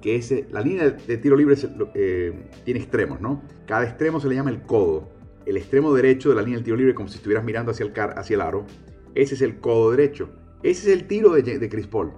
que 0.00 0.16
ese, 0.16 0.46
la 0.50 0.60
línea 0.60 0.90
de 0.90 1.16
tiro 1.18 1.36
libre 1.36 1.56
eh, 1.94 2.48
tiene 2.64 2.80
extremos, 2.80 3.20
¿no? 3.20 3.42
Cada 3.66 3.84
extremo 3.84 4.20
se 4.20 4.28
le 4.28 4.34
llama 4.34 4.50
el 4.50 4.62
codo. 4.62 5.08
El 5.46 5.56
extremo 5.56 5.92
derecho 5.92 6.30
de 6.30 6.36
la 6.36 6.42
línea 6.42 6.56
del 6.56 6.64
tiro 6.64 6.76
libre, 6.76 6.94
como 6.94 7.08
si 7.08 7.16
estuvieras 7.16 7.44
mirando 7.44 7.70
hacia 7.70 7.84
el, 7.84 7.92
car, 7.92 8.18
hacia 8.18 8.34
el 8.34 8.40
aro, 8.40 8.66
ese 9.14 9.34
es 9.34 9.42
el 9.42 9.60
codo 9.60 9.90
derecho. 9.90 10.30
Ese 10.62 10.90
es 10.90 10.98
el 11.00 11.06
tiro 11.06 11.32
de, 11.32 11.68
Chris 11.68 11.86
Paul. 11.86 12.12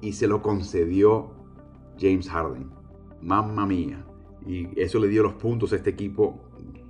Y 0.00 0.12
se 0.12 0.26
lo 0.26 0.42
concedió 0.42 1.32
James 1.98 2.28
Harden. 2.28 2.70
Mamma 3.20 3.66
mía. 3.66 4.04
Y 4.46 4.68
eso 4.80 4.98
le 4.98 5.08
dio 5.08 5.22
los 5.22 5.34
puntos 5.34 5.72
a 5.72 5.76
este 5.76 5.90
equipo 5.90 6.40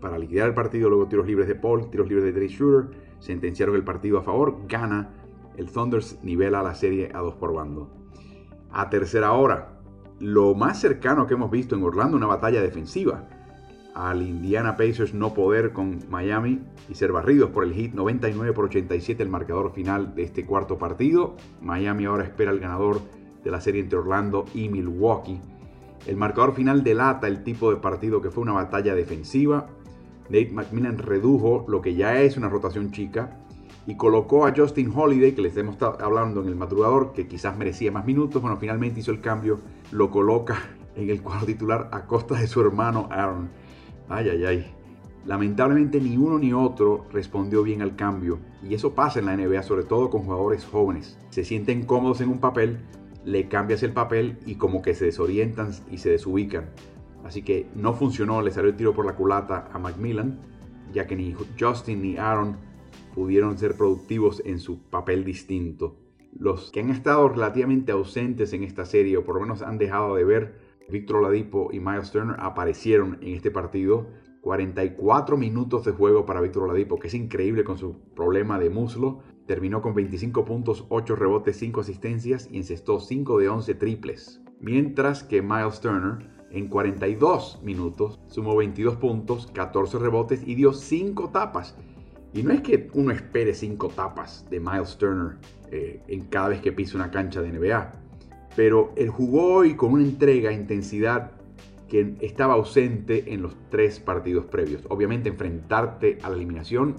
para 0.01 0.19
liquidar 0.19 0.49
el 0.49 0.55
partido. 0.55 0.89
Luego 0.89 1.09
tiros 1.09 1.27
libres 1.27 1.49
de 1.49 1.57
Paul, 1.57 1.91
tiros 1.91 2.09
libres 2.09 2.25
de 2.25 2.33
Dre 2.33 2.49
Shooter. 2.49 2.97
Sentenciaron 3.19 3.75
el 3.75 3.85
partido 3.85 4.19
a 4.19 4.23
favor. 4.23 4.67
Gana. 4.69 5.15
El 5.57 5.71
Thunders 5.71 6.19
nivela 6.23 6.63
la 6.63 6.75
serie 6.75 7.11
a 7.13 7.19
dos 7.19 7.35
por 7.35 7.53
bando. 7.53 7.91
A 8.71 8.89
tercera 8.89 9.33
hora, 9.33 9.80
lo 10.21 10.55
más 10.55 10.79
cercano 10.79 11.27
que 11.27 11.35
hemos 11.35 11.51
visto 11.51 11.75
en 11.75 11.83
Orlando, 11.83 12.17
una 12.17 12.27
batalla 12.27 12.61
defensiva. 12.61 13.25
Al 13.95 14.23
Indiana 14.23 14.77
Pacers 14.77 15.15
no 15.15 15.35
poder 15.35 15.73
con 15.73 16.05
Miami 16.09 16.61
y 16.89 16.95
ser 16.95 17.11
barridos 17.11 17.51
por 17.51 17.65
el 17.65 17.73
hit 17.73 17.95
99 17.95 18.53
por 18.53 18.67
87 18.67 19.23
el 19.23 19.31
marcador 19.31 19.73
final 19.73 20.15
de 20.15 20.23
este 20.23 20.45
cuarto 20.45 20.79
partido. 20.79 21.37
Miami 21.61 22.05
ahora 22.05 22.25
espera 22.25 22.53
el 22.53 22.61
ganador 22.61 23.01
de 23.43 23.51
la 23.51 23.61
serie 23.61 23.81
entre 23.81 23.99
Orlando 23.99 24.45
y 24.55 24.69
Milwaukee. 24.69 25.41
El 26.07 26.17
marcador 26.17 26.55
final 26.55 26.85
delata 26.85 27.27
el 27.27 27.43
tipo 27.43 27.71
de 27.71 27.79
partido 27.79 28.21
que 28.21 28.31
fue 28.31 28.43
una 28.43 28.53
batalla 28.53 28.95
defensiva. 28.95 29.69
Nate 30.29 30.51
McMillan 30.53 30.99
redujo 30.99 31.65
lo 31.67 31.81
que 31.81 31.95
ya 31.95 32.21
es 32.21 32.37
una 32.37 32.49
rotación 32.49 32.93
chica 32.93 33.41
y 33.87 33.97
colocó 33.97 34.47
a 34.47 34.53
Justin 34.55 34.93
Holiday, 34.95 35.33
que 35.33 35.43
les 35.43 35.57
hemos 35.57 35.75
estado 35.75 35.99
hablando 36.01 36.43
en 36.43 36.49
el 36.49 36.57
madrugador, 36.57 37.13
que 37.13 37.27
quizás 37.27 37.57
merecía 37.57 37.91
más 37.91 38.05
minutos. 38.07 38.41
Bueno, 38.41 38.57
finalmente 38.57 39.01
hizo 39.01 39.11
el 39.11 39.21
cambio, 39.21 39.61
lo 39.91 40.11
coloca 40.11 40.59
en 40.97 41.11
el 41.11 41.23
cuadro 41.23 41.47
titular 41.47 41.89
a 41.93 42.07
costa 42.07 42.39
de 42.39 42.47
su 42.47 42.61
hermano 42.61 43.09
Aaron. 43.11 43.51
Ay, 44.09 44.29
ay, 44.29 44.45
ay. 44.45 44.75
Lamentablemente 45.25 46.01
ni 46.01 46.17
uno 46.17 46.39
ni 46.39 46.53
otro 46.53 47.07
respondió 47.13 47.63
bien 47.63 47.83
al 47.83 47.95
cambio 47.95 48.39
y 48.63 48.75
eso 48.75 48.95
pasa 48.95 49.19
en 49.19 49.27
la 49.27 49.37
NBA, 49.37 49.63
sobre 49.63 49.85
todo 49.85 50.09
con 50.09 50.23
jugadores 50.23 50.65
jóvenes. 50.65 51.19
Se 51.31 51.45
sienten 51.45 51.85
cómodos 51.85 52.21
en 52.21 52.31
un 52.31 52.39
papel, 52.39 52.81
le 53.25 53.49
cambias 53.49 53.83
el 53.83 53.93
papel 53.93 54.39
y 54.47 54.55
como 54.55 54.81
que 54.81 54.95
se 54.95 55.05
desorientan 55.07 55.73
y 55.91 55.99
se 55.99 56.11
desubican. 56.11 56.71
Así 57.25 57.43
que 57.43 57.67
no 57.75 57.93
funcionó, 57.93 58.41
le 58.41 58.51
salió 58.51 58.71
el 58.71 58.77
tiro 58.77 58.95
por 58.95 59.05
la 59.05 59.15
culata 59.15 59.69
a 59.73 59.79
Macmillan, 59.79 60.39
ya 60.93 61.07
que 61.07 61.17
ni 61.17 61.35
Justin 61.59 62.01
ni 62.01 62.17
Aaron 62.17 62.57
pudieron 63.15 63.59
ser 63.59 63.77
productivos 63.77 64.43
en 64.45 64.59
su 64.59 64.83
papel 64.83 65.25
distinto. 65.25 65.97
Los 66.33 66.71
que 66.71 66.81
han 66.81 66.91
estado 66.91 67.29
relativamente 67.29 67.93
ausentes 67.93 68.53
en 68.53 68.63
esta 68.63 68.85
serie, 68.85 69.17
o 69.17 69.25
por 69.25 69.35
lo 69.35 69.41
menos 69.43 69.63
han 69.63 69.79
dejado 69.79 70.15
de 70.15 70.25
ver, 70.25 70.55
Víctor 70.89 71.17
Oladipo 71.17 71.71
y 71.73 71.81
Miles 71.81 72.11
Turner 72.11 72.37
aparecieron 72.39 73.19
en 73.21 73.35
este 73.35 73.51
partido 73.51 74.09
44 74.41 75.37
minutos 75.37 75.85
de 75.85 75.93
juego 75.93 76.25
para 76.27 76.41
Víctor 76.41 76.65
Oladipo, 76.65 76.99
que 76.99 77.09
es 77.09 77.15
increíble 77.15 77.65
con 77.65 77.79
su 77.79 77.99
problema 78.15 78.59
de 78.59 78.71
muslo. 78.71 79.21
Terminó 79.47 79.83
con 79.83 79.95
25 79.95 80.45
puntos, 80.45 80.87
8 80.89 81.17
rebotes, 81.17 81.57
5 81.59 81.81
asistencias 81.81 82.49
y 82.51 82.59
encestó 82.59 83.01
5 83.01 83.39
de 83.39 83.49
11 83.49 83.75
triples. 83.75 84.43
Mientras 84.61 85.23
que 85.25 85.43
Miles 85.43 85.81
Turner 85.81 86.31
en 86.51 86.69
42 86.69 87.61
minutos 87.63 88.21
sumó 88.27 88.57
22 88.57 88.97
puntos, 88.97 89.49
14 89.53 89.99
rebotes 89.99 90.47
y 90.47 90.55
dio 90.55 90.73
5 90.73 91.31
tapas. 91.31 91.77
Y 92.33 92.43
no 92.43 92.53
es 92.53 92.61
que 92.61 92.89
uno 92.95 93.11
espere 93.13 93.55
5 93.55 93.89
tapas 93.89 94.47
de 94.51 94.61
Miles 94.61 94.97
Turner 94.97 95.37
eh, 95.71 96.01
en 96.09 96.23
cada 96.27 96.49
vez 96.49 96.61
que 96.61 96.73
pisa 96.73 96.97
una 96.97 97.11
cancha 97.11 97.43
de 97.43 97.53
NBA. 97.53 97.93
Pero 98.57 98.93
él 98.97 99.09
jugó 99.11 99.55
hoy 99.55 99.75
con 99.75 99.93
una 99.93 100.05
entrega, 100.05 100.53
intensidad 100.53 101.33
que 101.89 102.15
estaba 102.21 102.55
ausente 102.55 103.33
en 103.33 103.43
los 103.43 103.57
tres 103.69 103.99
partidos 103.99 104.47
previos. 104.47 104.83
Obviamente 104.89 105.29
enfrentarte 105.29 106.19
a 106.23 106.31
la 106.31 106.37
eliminación 106.37 106.97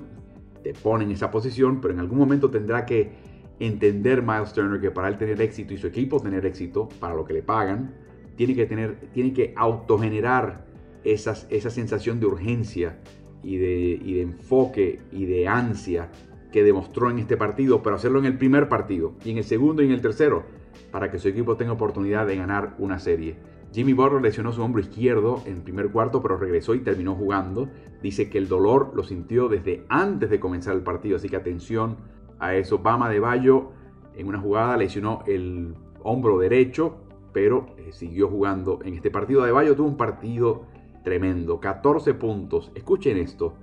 te 0.64 0.74
pone 0.74 1.06
en 1.06 1.12
esa 1.12 1.32
posición, 1.32 1.82
pero 1.82 1.94
en 1.94 2.00
algún 2.02 2.20
momento 2.20 2.52
tendrá 2.52 2.86
que 2.86 3.12
entender 3.60 4.22
Miles 4.22 4.54
Turner 4.54 4.80
que 4.80 4.92
para 4.92 5.08
él 5.08 5.18
tener 5.18 5.42
éxito 5.42 5.74
y 5.74 5.78
su 5.78 5.88
equipo 5.88 6.20
tener 6.20 6.46
éxito, 6.46 6.90
para 7.00 7.16
lo 7.16 7.26
que 7.26 7.34
le 7.34 7.42
pagan, 7.42 7.96
tiene 8.36 8.56
que, 8.56 8.66
tener, 8.66 8.96
tiene 9.14 9.34
que 9.34 9.54
autogenerar 9.56 10.66
esas, 11.04 11.48
esa 11.50 11.70
sensación 11.70 12.20
de 12.20 12.28
urgencia 12.28 13.00
y 13.44 13.58
de, 13.58 14.22
enfoque 14.22 15.00
y 15.12 15.26
de 15.26 15.48
ansia 15.48 16.10
que 16.52 16.64
demostró 16.64 17.10
en 17.10 17.20
este 17.20 17.38
partido, 17.38 17.82
pero 17.82 17.96
hacerlo 17.96 18.20
en 18.20 18.26
el 18.26 18.38
primer 18.38 18.68
partido 18.68 19.14
y 19.24 19.32
en 19.32 19.38
el 19.38 19.44
segundo 19.44 19.82
y 19.82 19.86
en 19.86 19.92
el 19.92 20.02
tercero, 20.02 20.44
para 20.92 21.10
que 21.10 21.20
su 21.20 21.28
equipo 21.28 21.56
tenga 21.56 21.72
oportunidad 21.72 22.28
de 22.28 22.36
ganar 22.36 22.76
una 22.78 23.00
serie. 23.00 23.36
Jimmy 23.74 23.94
Butler 23.94 24.22
lesionó 24.22 24.52
su 24.52 24.62
hombro 24.62 24.82
izquierdo 24.82 25.42
en 25.46 25.56
el 25.58 25.62
primer 25.62 25.90
cuarto, 25.90 26.22
pero 26.22 26.36
regresó 26.36 26.76
y 26.76 26.80
terminó 26.80 27.16
jugando. 27.16 27.70
Dice 28.02 28.30
que 28.30 28.38
el 28.38 28.50
dolor 28.50 28.92
lo 28.94 29.04
sintió 29.04 29.48
desde 29.48 29.86
antes 29.88 30.30
de 30.30 30.42
comenzar 30.42 30.76
el 30.76 30.82
partido, 30.82 31.16
así 31.16 31.30
que 31.30 31.38
atención 31.38 31.96
a 32.38 32.56
eso. 32.56 32.80
Bama 32.80 33.10
de 33.10 33.22
Bayo 33.22 33.72
en 34.16 34.28
una 34.28 34.40
jugada 34.40 34.76
lesionó 34.76 35.24
el 35.26 35.74
hombro 36.04 36.38
derecho, 36.38 36.98
pero 37.32 37.68
eh, 37.78 37.94
siguió 37.94 38.28
jugando 38.28 38.80
en 38.84 38.96
este 38.96 39.10
partido. 39.10 39.46
De 39.46 39.54
Bayo 39.54 39.74
tuvo 39.74 39.88
un 39.88 39.96
partido 39.96 40.66
tremendo, 41.04 41.60
14 41.60 42.14
puntos. 42.14 42.72
Escuchen 42.76 43.18
esto, 43.18 43.54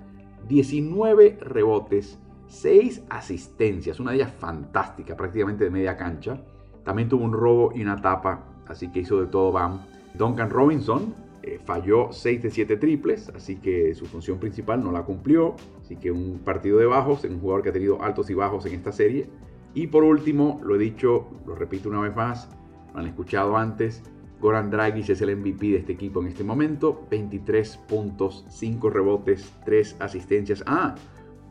19 0.48 1.38
rebotes, 1.40 2.18
6 2.46 3.04
asistencias, 3.10 4.00
una 4.00 4.12
de 4.12 4.18
ellas 4.18 4.32
fantástica, 4.32 5.16
prácticamente 5.16 5.64
de 5.64 5.70
media 5.70 5.96
cancha. 5.96 6.40
También 6.84 7.08
tuvo 7.08 7.24
un 7.24 7.32
robo 7.32 7.72
y 7.74 7.82
una 7.82 8.00
tapa, 8.00 8.44
así 8.66 8.90
que 8.90 9.00
hizo 9.00 9.20
de 9.20 9.26
todo 9.26 9.52
Bam. 9.52 9.80
Duncan 10.14 10.50
Robinson 10.50 11.14
eh, 11.42 11.58
falló 11.64 12.12
6 12.12 12.42
de 12.42 12.50
7 12.50 12.76
triples, 12.76 13.28
así 13.30 13.56
que 13.56 13.94
su 13.94 14.06
función 14.06 14.38
principal 14.38 14.82
no 14.82 14.92
la 14.92 15.02
cumplió. 15.02 15.54
Así 15.80 15.96
que 15.96 16.10
un 16.10 16.40
partido 16.40 16.78
de 16.78 16.86
bajos 16.86 17.24
en 17.24 17.34
un 17.34 17.40
jugador 17.40 17.62
que 17.62 17.70
ha 17.70 17.72
tenido 17.72 18.02
altos 18.02 18.28
y 18.30 18.34
bajos 18.34 18.66
en 18.66 18.74
esta 18.74 18.92
serie. 18.92 19.28
Y 19.74 19.86
por 19.86 20.02
último, 20.02 20.60
lo 20.64 20.76
he 20.76 20.78
dicho, 20.78 21.26
lo 21.46 21.54
repito 21.54 21.88
una 21.88 22.00
vez 22.00 22.14
más, 22.14 22.50
lo 22.92 23.00
han 23.00 23.06
escuchado 23.06 23.56
antes, 23.56 24.02
Goran 24.40 24.70
Dragic 24.70 25.08
es 25.10 25.20
el 25.20 25.36
MVP 25.36 25.66
de 25.66 25.76
este 25.78 25.92
equipo 25.92 26.20
en 26.20 26.28
este 26.28 26.44
momento. 26.44 27.06
23 27.10 27.76
puntos, 27.88 28.44
5 28.48 28.90
rebotes, 28.90 29.52
3 29.64 29.96
asistencias. 29.98 30.62
Ah, 30.66 30.94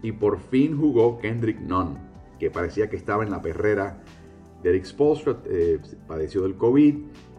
y 0.02 0.12
por 0.12 0.40
fin 0.40 0.78
jugó 0.78 1.18
Kendrick 1.18 1.60
Nunn, 1.60 1.98
que 2.40 2.50
parecía 2.50 2.90
que 2.90 2.96
estaba 2.96 3.24
en 3.24 3.32
la 3.32 3.42
perrera. 3.42 4.02
Derek 4.64 4.86
Spolstra 4.86 5.38
eh, 5.46 5.80
padeció 6.08 6.42
del 6.42 6.56
COVID 6.56 6.96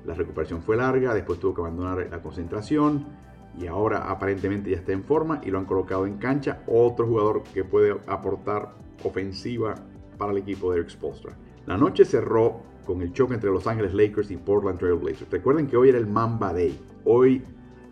la 0.09 0.15
recuperación 0.15 0.63
fue 0.63 0.77
larga, 0.77 1.13
después 1.13 1.39
tuvo 1.39 1.53
que 1.53 1.61
abandonar 1.61 2.09
la 2.11 2.23
concentración 2.23 3.05
y 3.59 3.67
ahora 3.67 4.11
aparentemente 4.11 4.71
ya 4.71 4.79
está 4.79 4.93
en 4.93 5.05
forma 5.05 5.43
y 5.45 5.51
lo 5.51 5.59
han 5.59 5.67
colocado 5.67 6.07
en 6.07 6.17
cancha. 6.17 6.63
Otro 6.67 7.07
jugador 7.07 7.43
que 7.43 7.63
puede 7.63 7.95
aportar 8.07 8.75
ofensiva 9.05 9.75
para 10.17 10.33
el 10.33 10.39
equipo 10.39 10.73
de 10.73 10.79
Eric 10.79 10.91
Spolstra. 10.91 11.37
La 11.67 11.77
noche 11.77 12.07
cerró 12.07 12.63
con 12.89 13.03
el 13.03 13.13
choque 13.13 13.35
entre 13.35 13.51
Los 13.51 13.67
Ángeles 13.67 13.93
Lakers 13.93 14.31
y 14.31 14.39
Portland 14.39 14.79
Trail 14.79 14.95
Blazers. 14.95 15.31
Recuerden 15.31 15.67
que 15.67 15.77
hoy 15.77 15.91
era 15.91 15.99
el 15.99 16.07
Mamba 16.07 16.55
Day. 16.55 16.75
Hoy 17.05 17.45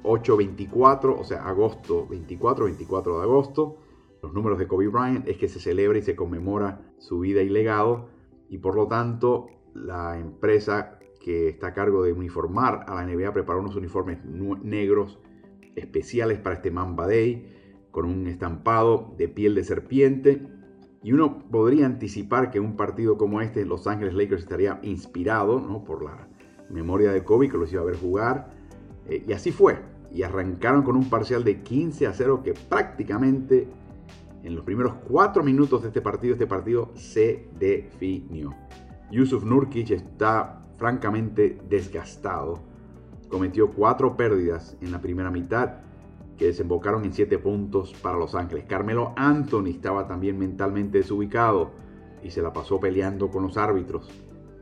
8-24, 0.05 1.21
o 1.21 1.23
sea, 1.23 1.47
agosto 1.47 2.09
24-24 2.09 3.19
de 3.19 3.23
agosto. 3.23 3.77
Los 4.23 4.33
números 4.33 4.59
de 4.59 4.67
Kobe 4.67 4.89
Bryant 4.89 5.29
es 5.29 5.37
que 5.37 5.49
se 5.49 5.61
celebra 5.61 5.99
y 5.99 6.03
se 6.03 6.17
conmemora 6.17 6.81
su 6.97 7.21
vida 7.21 7.43
y 7.43 7.51
legado 7.51 8.09
y 8.49 8.57
por 8.57 8.75
lo 8.75 8.87
tanto 8.87 9.49
la 9.75 10.19
empresa 10.19 10.99
que 11.23 11.51
está 11.51 11.67
a 11.67 11.75
cargo 11.75 12.03
de 12.03 12.15
uniformar 12.15 12.87
a 12.89 12.95
la 12.95 13.05
NBA, 13.05 13.35
preparó 13.35 13.61
unos 13.61 13.77
uniformes 13.77 14.25
negros 14.25 15.19
especiales 15.75 16.39
para 16.39 16.55
este 16.55 16.71
Mamba 16.71 17.07
Day, 17.07 17.53
con 17.91 18.07
un 18.07 18.27
estampado 18.29 19.15
de 19.19 19.29
piel 19.29 19.55
de 19.57 19.65
serpiente. 19.65 20.49
Y 21.07 21.13
uno 21.13 21.39
podría 21.39 21.87
anticipar 21.87 22.51
que 22.51 22.59
un 22.59 22.75
partido 22.75 23.17
como 23.17 23.41
este, 23.41 23.65
Los 23.65 23.87
Ángeles 23.87 24.13
Lakers, 24.13 24.43
estaría 24.43 24.81
inspirado 24.83 25.61
¿no? 25.61 25.85
por 25.85 26.03
la 26.03 26.27
memoria 26.69 27.13
de 27.13 27.23
Kobe, 27.23 27.49
que 27.49 27.57
los 27.57 27.73
iba 27.73 27.81
a 27.81 27.85
ver 27.85 27.97
jugar. 27.97 28.51
Eh, 29.09 29.25
y 29.25 29.33
así 29.33 29.53
fue. 29.53 29.79
Y 30.13 30.25
arrancaron 30.25 30.83
con 30.83 30.97
un 30.97 31.09
parcial 31.09 31.45
de 31.45 31.63
15 31.63 32.09
a 32.09 32.13
0 32.13 32.41
que 32.43 32.55
prácticamente 32.55 33.69
en 34.43 34.57
los 34.57 34.65
primeros 34.65 34.95
4 35.09 35.45
minutos 35.45 35.83
de 35.83 35.89
este 35.89 36.01
partido, 36.01 36.33
este 36.33 36.49
partido 36.49 36.91
se 36.95 37.51
definió. 37.57 38.53
Yusuf 39.13 39.45
Nurkic 39.45 39.93
está 39.93 40.67
francamente 40.77 41.57
desgastado. 41.69 42.59
Cometió 43.29 43.71
cuatro 43.71 44.17
pérdidas 44.17 44.77
en 44.81 44.91
la 44.91 45.01
primera 45.01 45.31
mitad 45.31 45.86
que 46.37 46.47
desembocaron 46.47 47.05
en 47.05 47.13
siete 47.13 47.39
puntos 47.39 47.95
para 48.03 48.19
Los 48.19 48.35
Ángeles. 48.35 48.65
Carmelo 48.67 49.13
Anthony 49.17 49.69
estaba 49.69 50.07
también 50.07 50.39
mentalmente 50.39 50.99
desubicado 50.99 51.71
y 52.23 52.31
se 52.31 52.43
la 52.43 52.53
pasó 52.53 52.81
peleando 52.81 53.31
con 53.31 53.43
los 53.43 53.57
árbitros 53.57 54.11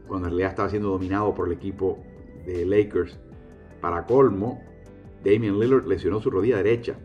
cuando 0.07 0.29
en 0.29 0.33
realidad 0.33 0.51
estaba 0.51 0.69
siendo 0.69 0.91
dominado 0.91 1.35
por 1.35 1.49
el 1.49 1.55
equipo 1.55 1.99
de 2.47 2.65
Lakers. 2.65 3.19
Para 3.81 4.07
colmo, 4.07 4.61
Damian 5.25 5.59
Lillard 5.59 5.87
lesionó 5.87 6.21
su 6.21 6.31
rodilla 6.31 6.59
derecha 6.59 6.97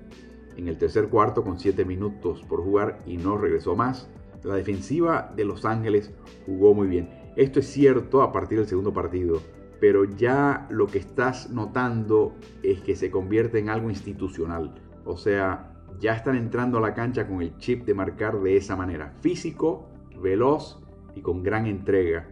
en 0.57 0.67
el 0.67 0.77
tercer 0.77 1.07
cuarto 1.07 1.43
con 1.43 1.59
siete 1.59 1.85
minutos 1.85 2.43
por 2.43 2.61
jugar 2.61 3.01
y 3.05 3.17
no 3.17 3.38
regresó 3.38 3.75
más. 3.75 4.09
La 4.43 4.55
defensiva 4.55 5.33
de 5.35 5.45
Los 5.45 5.65
Ángeles 5.65 6.11
jugó 6.45 6.73
muy 6.73 6.88
bien. 6.88 7.09
Esto 7.35 7.59
es 7.59 7.67
cierto 7.67 8.21
a 8.21 8.31
partir 8.31 8.57
del 8.57 8.67
segundo 8.67 8.93
partido, 8.93 9.41
pero 9.79 10.03
ya 10.03 10.67
lo 10.69 10.88
que 10.88 11.00
estás 11.00 11.50
notando 11.50 12.36
es 12.63 12.81
que 12.81 12.95
se 12.95 13.09
convierte 13.09 13.59
en 13.59 13.69
algo 13.69 13.89
institucional. 13.89 14.75
O 15.05 15.17
sea, 15.17 15.71
ya 16.00 16.13
están 16.13 16.36
entrando 16.36 16.77
a 16.77 16.81
la 16.81 16.93
cancha 16.93 17.27
con 17.27 17.41
el 17.41 17.57
chip 17.57 17.86
de 17.86 17.93
marcar 17.93 18.39
de 18.39 18.57
esa 18.57 18.75
manera. 18.75 19.13
Físico, 19.21 19.89
veloz 20.21 20.81
y 21.15 21.21
con 21.21 21.43
gran 21.43 21.65
entrega. 21.65 22.27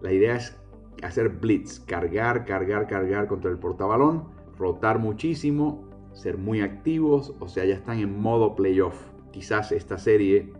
La 0.00 0.12
idea 0.12 0.36
es 0.36 0.56
hacer 1.02 1.28
blitz, 1.28 1.80
cargar, 1.80 2.44
cargar, 2.44 2.86
cargar 2.86 3.26
contra 3.26 3.50
el 3.50 3.58
portabalón, 3.58 4.28
rotar 4.58 4.98
muchísimo, 4.98 5.88
ser 6.12 6.38
muy 6.38 6.60
activos, 6.60 7.34
o 7.40 7.48
sea, 7.48 7.64
ya 7.64 7.74
están 7.74 7.98
en 7.98 8.20
modo 8.20 8.54
playoff. 8.54 8.96
Quizás 9.32 9.72
esta 9.72 9.98
serie 9.98 10.52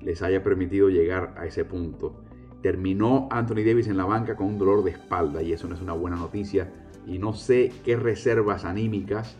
les 0.00 0.22
haya 0.22 0.42
permitido 0.42 0.88
llegar 0.88 1.34
a 1.36 1.46
ese 1.46 1.64
punto. 1.64 2.23
Terminó 2.64 3.28
Anthony 3.30 3.56
Davis 3.56 3.88
en 3.88 3.98
la 3.98 4.06
banca 4.06 4.36
con 4.36 4.46
un 4.46 4.58
dolor 4.58 4.82
de 4.84 4.92
espalda 4.92 5.42
y 5.42 5.52
eso 5.52 5.68
no 5.68 5.74
es 5.74 5.82
una 5.82 5.92
buena 5.92 6.16
noticia. 6.16 6.72
Y 7.06 7.18
no 7.18 7.34
sé 7.34 7.70
qué 7.84 7.94
reservas 7.94 8.64
anímicas 8.64 9.36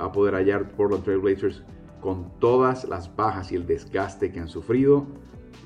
va 0.00 0.04
a 0.04 0.12
poder 0.12 0.36
hallar 0.36 0.70
Portland 0.76 1.02
Trail 1.02 1.18
Blazers 1.18 1.64
con 2.00 2.38
todas 2.38 2.84
las 2.84 3.16
bajas 3.16 3.50
y 3.50 3.56
el 3.56 3.66
desgaste 3.66 4.30
que 4.30 4.38
han 4.38 4.46
sufrido. 4.46 5.08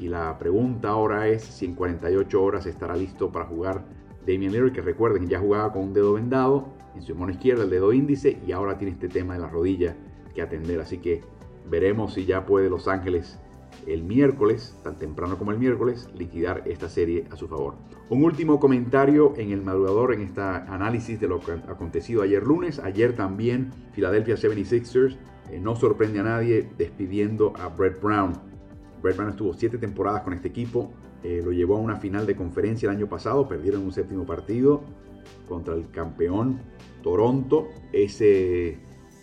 Y 0.00 0.08
la 0.08 0.38
pregunta 0.38 0.88
ahora 0.88 1.28
es 1.28 1.42
si 1.44 1.66
en 1.66 1.74
48 1.74 2.42
horas 2.42 2.64
estará 2.64 2.96
listo 2.96 3.30
para 3.30 3.44
jugar 3.44 3.84
Damian 4.26 4.50
Lillard, 4.50 4.72
que 4.72 4.80
recuerden, 4.80 5.28
ya 5.28 5.38
jugaba 5.38 5.70
con 5.70 5.82
un 5.82 5.92
dedo 5.92 6.14
vendado 6.14 6.72
en 6.94 7.02
su 7.02 7.14
mano 7.14 7.30
izquierda, 7.30 7.64
el 7.64 7.68
dedo 7.68 7.92
índice, 7.92 8.40
y 8.46 8.52
ahora 8.52 8.78
tiene 8.78 8.92
este 8.92 9.10
tema 9.10 9.34
de 9.34 9.40
la 9.40 9.50
rodilla 9.50 9.94
que 10.34 10.40
atender. 10.40 10.80
Así 10.80 10.96
que 10.96 11.20
veremos 11.68 12.14
si 12.14 12.24
ya 12.24 12.46
puede 12.46 12.70
Los 12.70 12.88
Ángeles 12.88 13.38
el 13.86 14.02
miércoles, 14.02 14.76
tan 14.82 14.98
temprano 14.98 15.38
como 15.38 15.50
el 15.50 15.58
miércoles, 15.58 16.08
liquidar 16.14 16.62
esta 16.66 16.88
serie 16.88 17.24
a 17.30 17.36
su 17.36 17.48
favor. 17.48 17.74
Un 18.08 18.24
último 18.24 18.60
comentario 18.60 19.34
en 19.36 19.50
el 19.52 19.62
madrugador 19.62 20.14
en 20.14 20.22
este 20.22 20.40
análisis 20.40 21.20
de 21.20 21.28
lo 21.28 21.40
que 21.40 21.52
ha 21.52 21.72
acontecido 21.72 22.22
ayer 22.22 22.42
lunes. 22.42 22.78
Ayer 22.78 23.14
también 23.14 23.70
Philadelphia 23.94 24.36
76ers 24.36 25.16
eh, 25.50 25.60
no 25.60 25.76
sorprende 25.76 26.20
a 26.20 26.24
nadie 26.24 26.68
despidiendo 26.76 27.52
a 27.56 27.68
Brett 27.68 28.00
Brown. 28.00 28.32
Brett 29.02 29.16
Brown 29.16 29.30
estuvo 29.30 29.54
siete 29.54 29.78
temporadas 29.78 30.22
con 30.22 30.32
este 30.32 30.48
equipo, 30.48 30.92
eh, 31.22 31.40
lo 31.44 31.52
llevó 31.52 31.76
a 31.76 31.80
una 31.80 31.96
final 31.96 32.26
de 32.26 32.36
conferencia 32.36 32.88
el 32.90 32.96
año 32.96 33.08
pasado, 33.08 33.48
perdieron 33.48 33.82
un 33.82 33.92
séptimo 33.92 34.26
partido 34.26 34.82
contra 35.48 35.74
el 35.74 35.90
campeón 35.90 36.60
Toronto. 37.02 37.68
Ese 37.92 38.78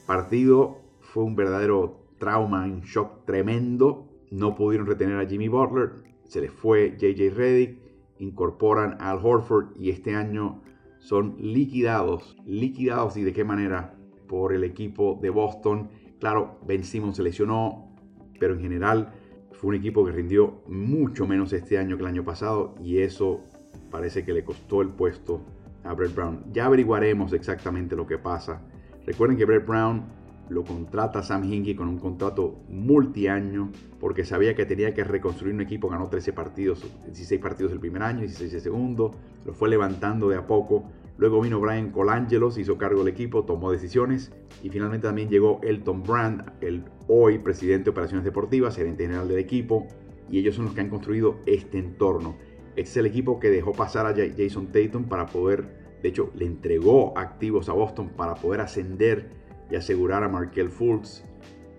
partido 0.06 0.80
fue 1.00 1.24
un 1.24 1.36
verdadero 1.36 2.00
trauma, 2.18 2.64
un 2.64 2.82
shock 2.82 3.26
tremendo. 3.26 4.09
No 4.32 4.56
pudieron 4.56 4.88
retener 4.88 5.18
a 5.18 5.28
Jimmy 5.28 5.48
Butler, 5.48 5.92
se 6.24 6.42
les 6.42 6.52
fue 6.52 6.96
JJ 6.98 7.36
Redick, 7.36 7.80
incorporan 8.20 8.98
Al 9.00 9.20
Horford 9.24 9.76
y 9.76 9.90
este 9.90 10.16
año 10.16 10.62
son 11.00 11.36
liquidados. 11.40 12.38
Liquidados 12.46 13.18
y 13.18 13.24
de 13.24 13.34
qué 13.34 13.44
manera 13.44 13.96
por 14.28 14.54
el 14.54 14.64
equipo 14.64 15.18
de 15.22 15.30
Boston. 15.30 15.90
Claro, 16.20 16.60
Ben 16.68 16.84
Simmons 16.84 17.18
se 17.18 17.24
lesionó, 17.24 17.96
pero 18.40 18.54
en 18.54 18.62
general 18.62 19.14
fue 19.52 19.70
un 19.70 19.76
equipo 19.76 20.06
que 20.06 20.12
rindió 20.12 20.62
mucho 20.68 21.26
menos 21.26 21.52
este 21.54 21.78
año 21.78 21.98
que 21.98 22.04
el 22.04 22.10
año 22.10 22.24
pasado 22.24 22.76
y 22.82 23.00
eso 23.00 23.42
parece 23.90 24.24
que 24.24 24.34
le 24.34 24.44
costó 24.44 24.82
el 24.82 24.90
puesto 24.90 25.42
a 25.84 25.94
Brett 25.94 26.14
Brown. 26.14 26.44
Ya 26.54 26.66
averiguaremos 26.66 27.34
exactamente 27.34 27.96
lo 27.96 28.06
que 28.06 28.18
pasa. 28.18 28.62
Recuerden 29.06 29.38
que 29.38 29.46
Brett 29.46 29.66
Brown 29.66 30.04
lo 30.50 30.64
contrata 30.64 31.22
Sam 31.22 31.44
Hinkie 31.44 31.76
con 31.76 31.88
un 31.88 32.00
contrato 32.00 32.60
multiaño 32.70 33.72
porque 34.00 34.26
sabía 34.26 34.56
que 34.56 34.66
tenía 34.66 34.94
que 34.94 35.04
reconstruir 35.04 35.54
un 35.54 35.62
equipo, 35.62 35.90
ganó 35.90 36.08
13 36.08 36.34
partidos, 36.34 36.84
16 37.06 37.40
partidos 37.40 37.72
el 37.72 37.80
primer 37.80 38.02
año, 38.04 38.22
16 38.22 38.54
el 38.54 38.62
segundo, 38.62 39.12
lo 39.46 39.54
fue 39.54 39.70
levantando 39.70 40.30
de 40.30 40.38
a 40.38 40.48
poco. 40.48 40.86
Luego 41.18 41.42
vino 41.42 41.60
Brian 41.60 41.92
Colangelo, 41.92 42.50
se 42.50 42.62
hizo 42.62 42.78
cargo 42.78 43.04
del 43.04 43.14
equipo, 43.14 43.44
tomó 43.44 43.72
decisiones 43.72 44.32
y 44.64 44.70
finalmente 44.70 45.08
también 45.08 45.30
llegó 45.30 45.60
Elton 45.62 46.04
Brand, 46.04 46.54
el 46.62 46.86
hoy 47.08 47.40
presidente 47.40 47.86
de 47.86 47.90
operaciones 47.92 48.24
deportivas, 48.24 48.76
gerente 48.76 49.04
general 49.04 49.28
del 49.28 49.40
equipo, 49.40 49.86
y 50.32 50.40
ellos 50.40 50.56
son 50.56 50.66
los 50.66 50.74
que 50.74 50.82
han 50.82 50.90
construido 50.90 51.40
este 51.46 51.78
entorno. 51.78 52.36
Es 52.76 52.96
el 52.96 53.06
equipo 53.06 53.40
que 53.40 53.50
dejó 53.50 53.74
pasar 53.74 54.06
a 54.06 54.16
Jason 54.16 54.68
Tatum 54.68 55.06
para 55.06 55.26
poder, 55.26 55.98
de 56.02 56.10
hecho, 56.10 56.32
le 56.36 56.46
entregó 56.46 57.18
activos 57.18 57.68
a 57.68 57.74
Boston 57.74 58.10
para 58.16 58.36
poder 58.36 58.62
ascender 58.62 59.39
y 59.70 59.76
asegurar 59.76 60.24
a 60.24 60.30
Markel 60.30 60.70
Fultz 60.70 61.24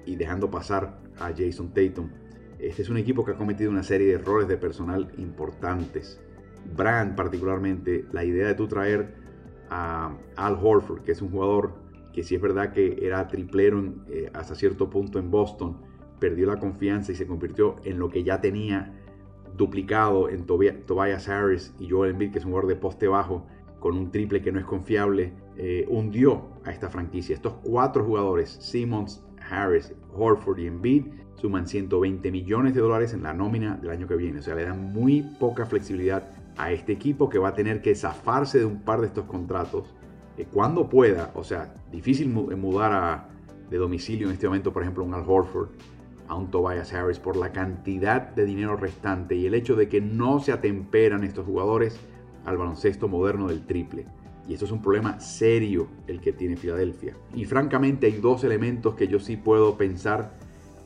y 0.06 0.16
dejando 0.16 0.50
pasar 0.50 0.98
a 1.18 1.32
Jason 1.36 1.72
Tatum. 1.72 2.10
Este 2.58 2.82
es 2.82 2.90
un 2.90 2.96
equipo 2.96 3.24
que 3.24 3.32
ha 3.32 3.36
cometido 3.36 3.70
una 3.70 3.82
serie 3.82 4.08
de 4.08 4.14
errores 4.14 4.48
de 4.48 4.56
personal 4.56 5.12
importantes. 5.16 6.20
Brand 6.76 7.16
particularmente, 7.16 8.04
la 8.12 8.24
idea 8.24 8.48
de 8.48 8.54
tú 8.54 8.68
traer 8.68 9.14
a 9.70 10.14
Al 10.36 10.58
Horford, 10.60 11.02
que 11.02 11.12
es 11.12 11.22
un 11.22 11.30
jugador 11.30 11.74
que 12.12 12.22
si 12.22 12.34
es 12.34 12.40
verdad 12.40 12.72
que 12.72 12.98
era 13.00 13.28
triplero 13.28 13.94
eh, 14.08 14.30
hasta 14.34 14.54
cierto 14.54 14.90
punto 14.90 15.18
en 15.18 15.30
Boston, 15.30 15.78
perdió 16.18 16.46
la 16.46 16.58
confianza 16.58 17.12
y 17.12 17.14
se 17.14 17.26
convirtió 17.26 17.76
en 17.84 17.98
lo 17.98 18.10
que 18.10 18.22
ya 18.24 18.40
tenía 18.40 18.94
duplicado 19.56 20.28
en 20.28 20.46
Tobias 20.46 21.28
Harris 21.28 21.74
y 21.78 21.88
Joel 21.88 22.12
Embiid, 22.12 22.32
que 22.32 22.38
es 22.38 22.44
un 22.44 22.52
jugador 22.52 22.68
de 22.68 22.76
poste 22.76 23.08
bajo, 23.08 23.46
con 23.80 23.96
un 23.96 24.12
triple 24.12 24.40
que 24.40 24.52
no 24.52 24.60
es 24.60 24.66
confiable, 24.66 25.32
eh, 25.56 25.86
hundió 25.88 26.50
a 26.64 26.70
esta 26.70 26.88
franquicia. 26.88 27.34
Estos 27.34 27.54
cuatro 27.64 28.04
jugadores, 28.04 28.50
Simmons, 28.50 29.24
Harris, 29.50 29.92
Horford 30.14 30.58
y 30.58 30.66
Embiid, 30.66 31.06
suman 31.34 31.66
120 31.66 32.30
millones 32.30 32.74
de 32.74 32.80
dólares 32.80 33.14
en 33.14 33.22
la 33.22 33.32
nómina 33.32 33.76
del 33.76 33.90
año 33.90 34.06
que 34.06 34.16
viene. 34.16 34.38
O 34.38 34.42
sea, 34.42 34.54
le 34.54 34.64
dan 34.64 34.92
muy 34.92 35.22
poca 35.40 35.66
flexibilidad 35.66 36.30
a 36.56 36.70
este 36.70 36.92
equipo 36.92 37.28
que 37.30 37.38
va 37.38 37.48
a 37.48 37.54
tener 37.54 37.80
que 37.80 37.94
zafarse 37.94 38.58
de 38.58 38.66
un 38.66 38.82
par 38.82 39.00
de 39.00 39.06
estos 39.06 39.24
contratos 39.24 39.94
que 40.36 40.44
cuando 40.44 40.88
pueda. 40.88 41.30
O 41.34 41.42
sea, 41.42 41.74
difícil 41.90 42.28
mudar 42.28 43.28
de 43.70 43.76
domicilio 43.78 44.26
en 44.28 44.34
este 44.34 44.46
momento, 44.46 44.72
por 44.72 44.82
ejemplo, 44.82 45.02
un 45.04 45.14
Al 45.14 45.24
Horford 45.26 45.70
a 46.28 46.36
un 46.36 46.48
Tobias 46.48 46.92
Harris 46.92 47.18
por 47.18 47.36
la 47.36 47.50
cantidad 47.50 48.20
de 48.20 48.44
dinero 48.44 48.76
restante 48.76 49.34
y 49.34 49.46
el 49.46 49.54
hecho 49.54 49.74
de 49.74 49.88
que 49.88 50.00
no 50.00 50.38
se 50.38 50.52
atemperan 50.52 51.24
estos 51.24 51.44
jugadores 51.44 51.98
al 52.50 52.58
baloncesto 52.58 53.08
moderno 53.08 53.48
del 53.48 53.66
triple. 53.66 54.06
Y 54.46 54.54
esto 54.54 54.64
es 54.64 54.72
un 54.72 54.82
problema 54.82 55.20
serio 55.20 55.88
el 56.06 56.20
que 56.20 56.32
tiene 56.32 56.56
Filadelfia. 56.56 57.16
Y 57.34 57.44
francamente 57.44 58.06
hay 58.06 58.14
dos 58.14 58.44
elementos 58.44 58.94
que 58.94 59.06
yo 59.06 59.20
sí 59.20 59.36
puedo 59.36 59.76
pensar 59.76 60.34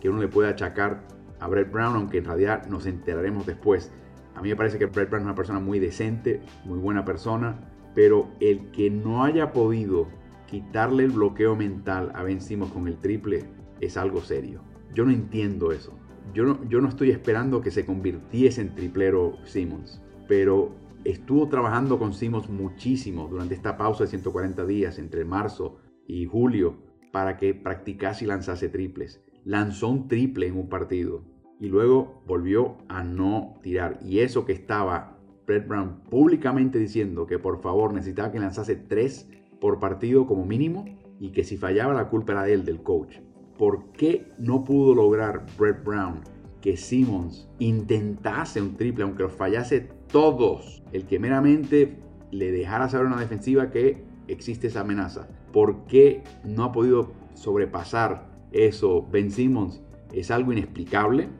que 0.00 0.10
uno 0.10 0.20
le 0.20 0.28
puede 0.28 0.50
achacar 0.50 1.06
a 1.40 1.48
Brett 1.48 1.72
Brown, 1.72 1.96
aunque 1.96 2.18
en 2.18 2.26
realidad 2.26 2.66
nos 2.66 2.86
enteraremos 2.86 3.46
después. 3.46 3.90
A 4.34 4.42
mí 4.42 4.50
me 4.50 4.56
parece 4.56 4.78
que 4.78 4.86
Brett 4.86 5.08
Brown 5.08 5.22
es 5.22 5.26
una 5.26 5.34
persona 5.34 5.60
muy 5.60 5.78
decente, 5.78 6.42
muy 6.64 6.78
buena 6.78 7.04
persona, 7.04 7.58
pero 7.94 8.28
el 8.40 8.70
que 8.70 8.90
no 8.90 9.24
haya 9.24 9.52
podido 9.52 10.08
quitarle 10.46 11.04
el 11.04 11.10
bloqueo 11.10 11.56
mental 11.56 12.12
a 12.14 12.22
Ben 12.22 12.40
Simmons 12.40 12.72
con 12.72 12.86
el 12.86 12.98
triple 12.98 13.44
es 13.80 13.96
algo 13.96 14.20
serio. 14.20 14.60
Yo 14.94 15.04
no 15.04 15.10
entiendo 15.10 15.72
eso. 15.72 15.92
Yo 16.32 16.44
no, 16.44 16.68
yo 16.68 16.80
no 16.80 16.88
estoy 16.88 17.10
esperando 17.10 17.60
que 17.60 17.70
se 17.70 17.86
convirtiese 17.86 18.60
en 18.60 18.74
triplero 18.74 19.38
Simmons, 19.44 20.02
pero 20.26 20.74
estuvo 21.04 21.48
trabajando 21.48 21.98
con 21.98 22.14
Simmons 22.14 22.48
muchísimo 22.48 23.28
durante 23.28 23.54
esta 23.54 23.76
pausa 23.76 24.04
de 24.04 24.10
140 24.10 24.64
días 24.64 24.98
entre 24.98 25.24
marzo 25.24 25.76
y 26.06 26.26
julio 26.26 26.76
para 27.12 27.36
que 27.36 27.54
practicase 27.54 28.24
y 28.24 28.28
lanzase 28.28 28.68
triples. 28.68 29.22
Lanzó 29.44 29.88
un 29.88 30.08
triple 30.08 30.46
en 30.46 30.56
un 30.56 30.68
partido 30.68 31.22
y 31.60 31.68
luego 31.68 32.22
volvió 32.26 32.78
a 32.88 33.04
no 33.04 33.54
tirar. 33.62 34.00
Y 34.02 34.20
eso 34.20 34.44
que 34.44 34.52
estaba 34.52 35.18
Brett 35.46 35.68
Brown 35.68 36.00
públicamente 36.10 36.78
diciendo 36.78 37.26
que 37.26 37.38
por 37.38 37.60
favor 37.60 37.92
necesitaba 37.92 38.32
que 38.32 38.40
lanzase 38.40 38.76
tres 38.76 39.28
por 39.60 39.78
partido 39.78 40.26
como 40.26 40.44
mínimo 40.46 40.84
y 41.20 41.30
que 41.30 41.44
si 41.44 41.56
fallaba 41.56 41.94
la 41.94 42.08
culpa 42.08 42.32
era 42.32 42.42
de 42.44 42.54
él, 42.54 42.64
del 42.64 42.82
coach. 42.82 43.18
¿Por 43.58 43.92
qué 43.92 44.32
no 44.38 44.64
pudo 44.64 44.94
lograr 44.94 45.46
Brett 45.58 45.84
Brown 45.84 46.20
que 46.60 46.76
Simmons 46.76 47.48
intentase 47.58 48.60
un 48.60 48.76
triple 48.76 49.04
aunque 49.04 49.22
lo 49.22 49.28
fallase 49.28 49.90
todos. 50.14 50.80
El 50.92 51.06
que 51.06 51.18
meramente 51.18 51.96
le 52.30 52.52
dejara 52.52 52.88
saber 52.88 53.08
a 53.08 53.14
una 53.14 53.20
defensiva 53.20 53.72
que 53.72 54.04
existe 54.28 54.68
esa 54.68 54.82
amenaza. 54.82 55.26
¿Por 55.52 55.86
qué 55.86 56.22
no 56.44 56.62
ha 56.62 56.70
podido 56.70 57.10
sobrepasar 57.34 58.28
eso 58.52 59.04
Ben 59.10 59.32
Simmons? 59.32 59.82
Es 60.12 60.30
algo 60.30 60.52
inexplicable, 60.52 61.30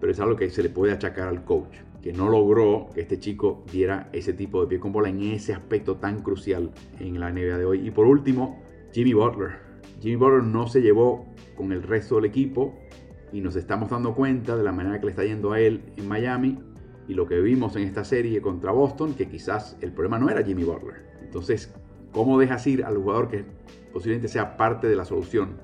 pero 0.00 0.10
es 0.10 0.18
algo 0.18 0.34
que 0.34 0.50
se 0.50 0.64
le 0.64 0.68
puede 0.68 0.92
achacar 0.92 1.28
al 1.28 1.44
coach, 1.44 1.76
que 2.02 2.12
no 2.12 2.28
logró 2.28 2.88
que 2.92 3.02
este 3.02 3.20
chico 3.20 3.62
diera 3.70 4.10
ese 4.12 4.32
tipo 4.32 4.60
de 4.62 4.66
pie 4.66 4.80
con 4.80 4.90
bola 4.90 5.10
en 5.10 5.22
ese 5.22 5.52
aspecto 5.52 5.98
tan 5.98 6.20
crucial 6.20 6.72
en 6.98 7.20
la 7.20 7.30
NBA 7.30 7.56
de 7.56 7.64
hoy. 7.64 7.86
Y 7.86 7.92
por 7.92 8.06
último, 8.06 8.60
Jimmy 8.92 9.12
Butler. 9.12 9.52
Jimmy 10.00 10.16
Butler 10.16 10.42
no 10.42 10.66
se 10.66 10.82
llevó 10.82 11.24
con 11.54 11.70
el 11.70 11.84
resto 11.84 12.16
del 12.16 12.24
equipo 12.24 12.74
y 13.32 13.40
nos 13.40 13.54
estamos 13.54 13.90
dando 13.90 14.12
cuenta 14.16 14.56
de 14.56 14.64
la 14.64 14.72
manera 14.72 14.98
que 14.98 15.06
le 15.06 15.10
está 15.10 15.22
yendo 15.22 15.52
a 15.52 15.60
él 15.60 15.82
en 15.96 16.08
Miami 16.08 16.73
y 17.08 17.14
lo 17.14 17.26
que 17.26 17.40
vimos 17.40 17.76
en 17.76 17.82
esta 17.82 18.04
serie 18.04 18.40
contra 18.40 18.72
Boston, 18.72 19.14
que 19.14 19.28
quizás 19.28 19.76
el 19.80 19.92
problema 19.92 20.18
no 20.18 20.30
era 20.30 20.42
Jimmy 20.42 20.64
Butler. 20.64 21.04
Entonces, 21.22 21.74
¿cómo 22.12 22.38
dejas 22.38 22.66
ir 22.66 22.84
al 22.84 22.96
jugador 22.96 23.28
que 23.28 23.44
posiblemente 23.92 24.28
sea 24.28 24.56
parte 24.56 24.88
de 24.88 24.96
la 24.96 25.04
solución? 25.04 25.56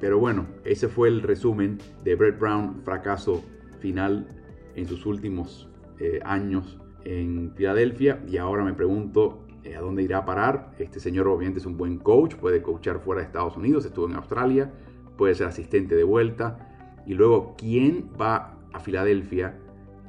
Pero 0.00 0.18
bueno, 0.18 0.46
ese 0.64 0.88
fue 0.88 1.08
el 1.08 1.22
resumen 1.22 1.78
de 2.04 2.14
Brett 2.14 2.38
Brown, 2.38 2.82
fracaso 2.84 3.42
final 3.80 4.28
en 4.76 4.86
sus 4.86 5.06
últimos 5.06 5.68
eh, 5.98 6.20
años 6.24 6.78
en 7.04 7.52
Filadelfia. 7.54 8.22
Y 8.28 8.36
ahora 8.36 8.64
me 8.64 8.74
pregunto 8.74 9.46
eh, 9.62 9.76
a 9.76 9.80
dónde 9.80 10.02
irá 10.02 10.18
a 10.18 10.24
parar. 10.24 10.72
Este 10.78 11.00
señor 11.00 11.26
obviamente 11.28 11.60
es 11.60 11.66
un 11.66 11.76
buen 11.76 11.98
coach, 11.98 12.34
puede 12.34 12.62
coachar 12.62 13.00
fuera 13.00 13.22
de 13.22 13.26
Estados 13.26 13.56
Unidos, 13.56 13.84
estuvo 13.86 14.06
en 14.06 14.14
Australia, 14.14 14.72
puede 15.16 15.34
ser 15.34 15.46
asistente 15.46 15.94
de 15.94 16.04
vuelta. 16.04 17.02
Y 17.06 17.14
luego, 17.14 17.54
¿quién 17.56 18.10
va 18.20 18.58
a 18.72 18.80
Filadelfia 18.80 19.58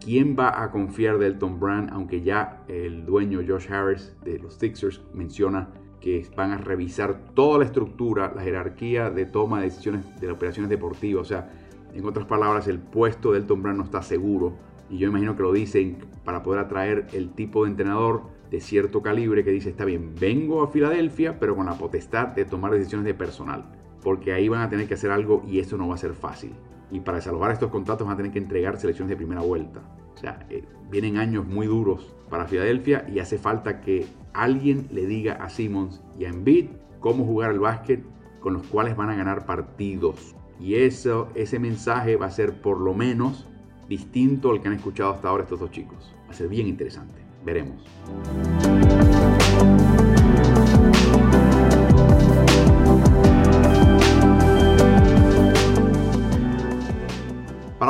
¿Quién 0.05 0.35
va 0.37 0.61
a 0.61 0.69
confiar 0.69 1.17
de 1.17 1.25
Elton 1.25 1.59
Brand? 1.59 1.89
Aunque 1.91 2.21
ya 2.21 2.61
el 2.67 3.07
dueño 3.07 3.39
Josh 3.39 3.71
Harris 3.71 4.15
de 4.23 4.37
los 4.37 4.53
Sixers 4.53 5.01
menciona 5.15 5.69
que 5.99 6.23
van 6.37 6.51
a 6.51 6.59
revisar 6.59 7.33
toda 7.33 7.57
la 7.57 7.65
estructura, 7.65 8.31
la 8.35 8.43
jerarquía 8.43 9.09
de 9.09 9.25
toma 9.25 9.57
de 9.57 9.65
decisiones 9.65 10.05
de 10.21 10.27
las 10.27 10.35
operaciones 10.35 10.69
deportivas. 10.69 11.23
O 11.23 11.25
sea, 11.25 11.49
en 11.95 12.05
otras 12.05 12.27
palabras, 12.27 12.67
el 12.67 12.77
puesto 12.77 13.31
de 13.31 13.39
Elton 13.39 13.63
Brand 13.63 13.79
no 13.79 13.83
está 13.83 14.03
seguro. 14.03 14.53
Y 14.91 14.99
yo 14.99 15.07
imagino 15.07 15.35
que 15.35 15.41
lo 15.41 15.51
dicen 15.51 15.97
para 16.23 16.43
poder 16.43 16.59
atraer 16.59 17.07
el 17.13 17.31
tipo 17.31 17.63
de 17.63 17.71
entrenador 17.71 18.25
de 18.51 18.61
cierto 18.61 19.01
calibre 19.01 19.43
que 19.43 19.49
dice, 19.49 19.71
está 19.71 19.85
bien, 19.85 20.13
vengo 20.19 20.61
a 20.61 20.67
Filadelfia, 20.67 21.39
pero 21.39 21.55
con 21.55 21.65
la 21.65 21.79
potestad 21.79 22.27
de 22.27 22.45
tomar 22.45 22.71
decisiones 22.73 23.05
de 23.07 23.15
personal. 23.15 23.65
Porque 24.03 24.33
ahí 24.33 24.49
van 24.49 24.61
a 24.61 24.69
tener 24.69 24.87
que 24.87 24.93
hacer 24.93 25.09
algo 25.09 25.43
y 25.47 25.57
eso 25.57 25.77
no 25.77 25.87
va 25.87 25.95
a 25.95 25.97
ser 25.97 26.13
fácil 26.13 26.51
y 26.91 26.99
para 26.99 27.21
salvar 27.21 27.51
estos 27.51 27.71
contratos 27.71 28.05
van 28.05 28.13
a 28.13 28.17
tener 28.17 28.31
que 28.31 28.39
entregar 28.39 28.79
selecciones 28.79 29.09
de 29.09 29.17
primera 29.17 29.41
vuelta. 29.41 29.81
O 30.15 30.17
sea, 30.17 30.45
eh, 30.49 30.63
vienen 30.89 31.17
años 31.17 31.45
muy 31.45 31.67
duros 31.67 32.15
para 32.29 32.45
Filadelfia 32.45 33.05
y 33.13 33.19
hace 33.19 33.37
falta 33.37 33.81
que 33.81 34.07
alguien 34.33 34.87
le 34.91 35.05
diga 35.05 35.33
a 35.33 35.49
Simmons 35.49 36.01
y 36.17 36.25
a 36.25 36.29
Embiid 36.29 36.67
cómo 36.99 37.25
jugar 37.25 37.51
el 37.51 37.59
básquet 37.59 38.03
con 38.39 38.53
los 38.53 38.63
cuales 38.67 38.95
van 38.95 39.09
a 39.09 39.15
ganar 39.15 39.45
partidos. 39.45 40.35
Y 40.59 40.75
eso, 40.75 41.29
ese 41.35 41.59
mensaje 41.59 42.15
va 42.15 42.27
a 42.27 42.31
ser 42.31 42.61
por 42.61 42.79
lo 42.79 42.93
menos 42.93 43.47
distinto 43.89 44.51
al 44.51 44.61
que 44.61 44.69
han 44.69 44.75
escuchado 44.75 45.11
hasta 45.11 45.27
ahora 45.27 45.43
estos 45.43 45.59
dos 45.59 45.71
chicos. 45.71 46.13
Va 46.27 46.31
a 46.31 46.33
ser 46.33 46.47
bien 46.47 46.67
interesante. 46.67 47.21
Veremos. 47.43 47.83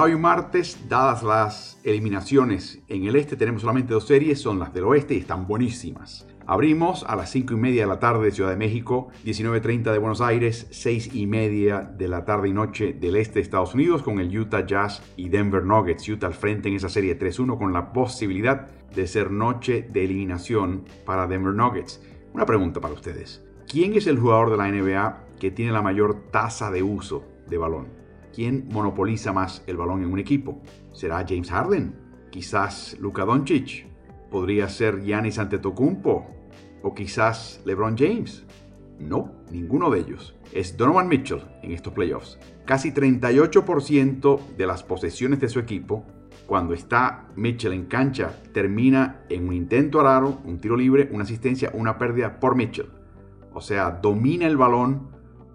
Hoy 0.06 0.16
martes, 0.16 0.88
dadas 0.88 1.24
las 1.24 1.80
eliminaciones 1.84 2.80
en 2.90 3.06
el 3.06 3.16
este, 3.16 3.36
tenemos 3.36 3.62
solamente 3.62 3.92
dos 3.92 4.06
series, 4.06 4.40
son 4.40 4.60
las 4.60 4.72
del 4.72 4.84
oeste 4.84 5.16
y 5.16 5.18
están 5.18 5.48
buenísimas. 5.48 6.28
Abrimos 6.46 7.04
a 7.08 7.16
las 7.16 7.32
5 7.32 7.56
y 7.56 7.58
media 7.58 7.82
de 7.82 7.88
la 7.88 7.98
tarde 7.98 8.26
de 8.26 8.32
Ciudad 8.32 8.52
de 8.52 8.56
México, 8.56 9.08
19.30 9.26 9.92
de 9.92 9.98
Buenos 9.98 10.22
Aires, 10.22 10.68
6 10.70 11.16
y 11.16 11.26
media 11.26 11.80
de 11.82 12.08
la 12.08 12.24
tarde 12.24 12.50
y 12.50 12.54
noche 12.54 12.94
del 12.94 13.16
este 13.16 13.36
de 13.36 13.42
Estados 13.42 13.74
Unidos 13.74 14.04
con 14.04 14.20
el 14.20 14.38
Utah 14.38 14.64
Jazz 14.64 15.02
y 15.18 15.30
Denver 15.30 15.64
Nuggets. 15.64 16.08
Utah 16.08 16.28
al 16.28 16.36
frente 16.36 16.70
en 16.70 16.76
esa 16.76 16.90
serie 16.90 17.18
3-1 17.18 17.58
con 17.58 17.74
la 17.74 17.92
posibilidad 17.92 18.68
de 18.96 19.08
ser 19.08 19.32
noche 19.32 19.88
de 19.92 20.04
eliminación 20.04 20.86
para 21.04 21.26
Denver 21.26 21.56
Nuggets. 21.56 22.00
Una 22.32 22.46
pregunta 22.46 22.80
para 22.80 22.94
ustedes. 22.94 23.44
¿Quién 23.68 23.94
es 23.94 24.06
el 24.06 24.20
jugador 24.20 24.52
de 24.52 24.58
la 24.58 24.70
NBA 24.70 25.40
que 25.40 25.50
tiene 25.50 25.72
la 25.72 25.82
mayor 25.82 26.30
tasa 26.30 26.70
de 26.70 26.84
uso 26.84 27.26
de 27.48 27.58
balón? 27.58 28.05
¿Quién 28.36 28.68
monopoliza 28.70 29.32
más 29.32 29.64
el 29.66 29.78
balón 29.78 30.04
en 30.04 30.12
un 30.12 30.20
equipo? 30.20 30.62
¿Será 30.92 31.26
James 31.26 31.50
Harden? 31.50 31.96
¿Quizás 32.32 32.98
Luka 33.00 33.24
Doncic? 33.24 33.88
¿Podría 34.30 34.68
ser 34.68 35.02
Giannis 35.02 35.40
Antetokounmpo? 35.40 36.28
¿O 36.84 36.94
quizás 36.94 37.62
LeBron 37.64 37.98
James? 37.98 38.44
No, 39.00 39.32
ninguno 39.52 39.90
de 39.90 40.02
ellos. 40.02 40.36
Es 40.52 40.76
Donovan 40.76 41.08
Mitchell 41.08 41.44
en 41.64 41.72
estos 41.72 41.94
playoffs. 41.94 42.38
Casi 42.66 42.92
38% 42.92 44.40
de 44.58 44.68
las 44.68 44.84
posesiones 44.84 45.40
de 45.40 45.48
su 45.48 45.60
equipo, 45.60 46.04
cuando 46.46 46.74
está 46.74 47.30
Mitchell 47.38 47.72
en 47.72 47.86
cancha, 47.86 48.38
termina 48.54 49.22
en 49.30 49.48
un 49.48 49.54
intento 49.54 50.02
al 50.02 50.08
aro, 50.08 50.42
un 50.44 50.60
tiro 50.60 50.76
libre, 50.76 51.08
una 51.10 51.24
asistencia, 51.24 51.72
una 51.74 51.98
pérdida 51.98 52.42
por 52.42 52.58
Mitchell. 52.58 52.90
O 53.54 53.62
sea, 53.62 53.92
domina 53.92 54.46
el 54.46 54.58
balón 54.58 55.08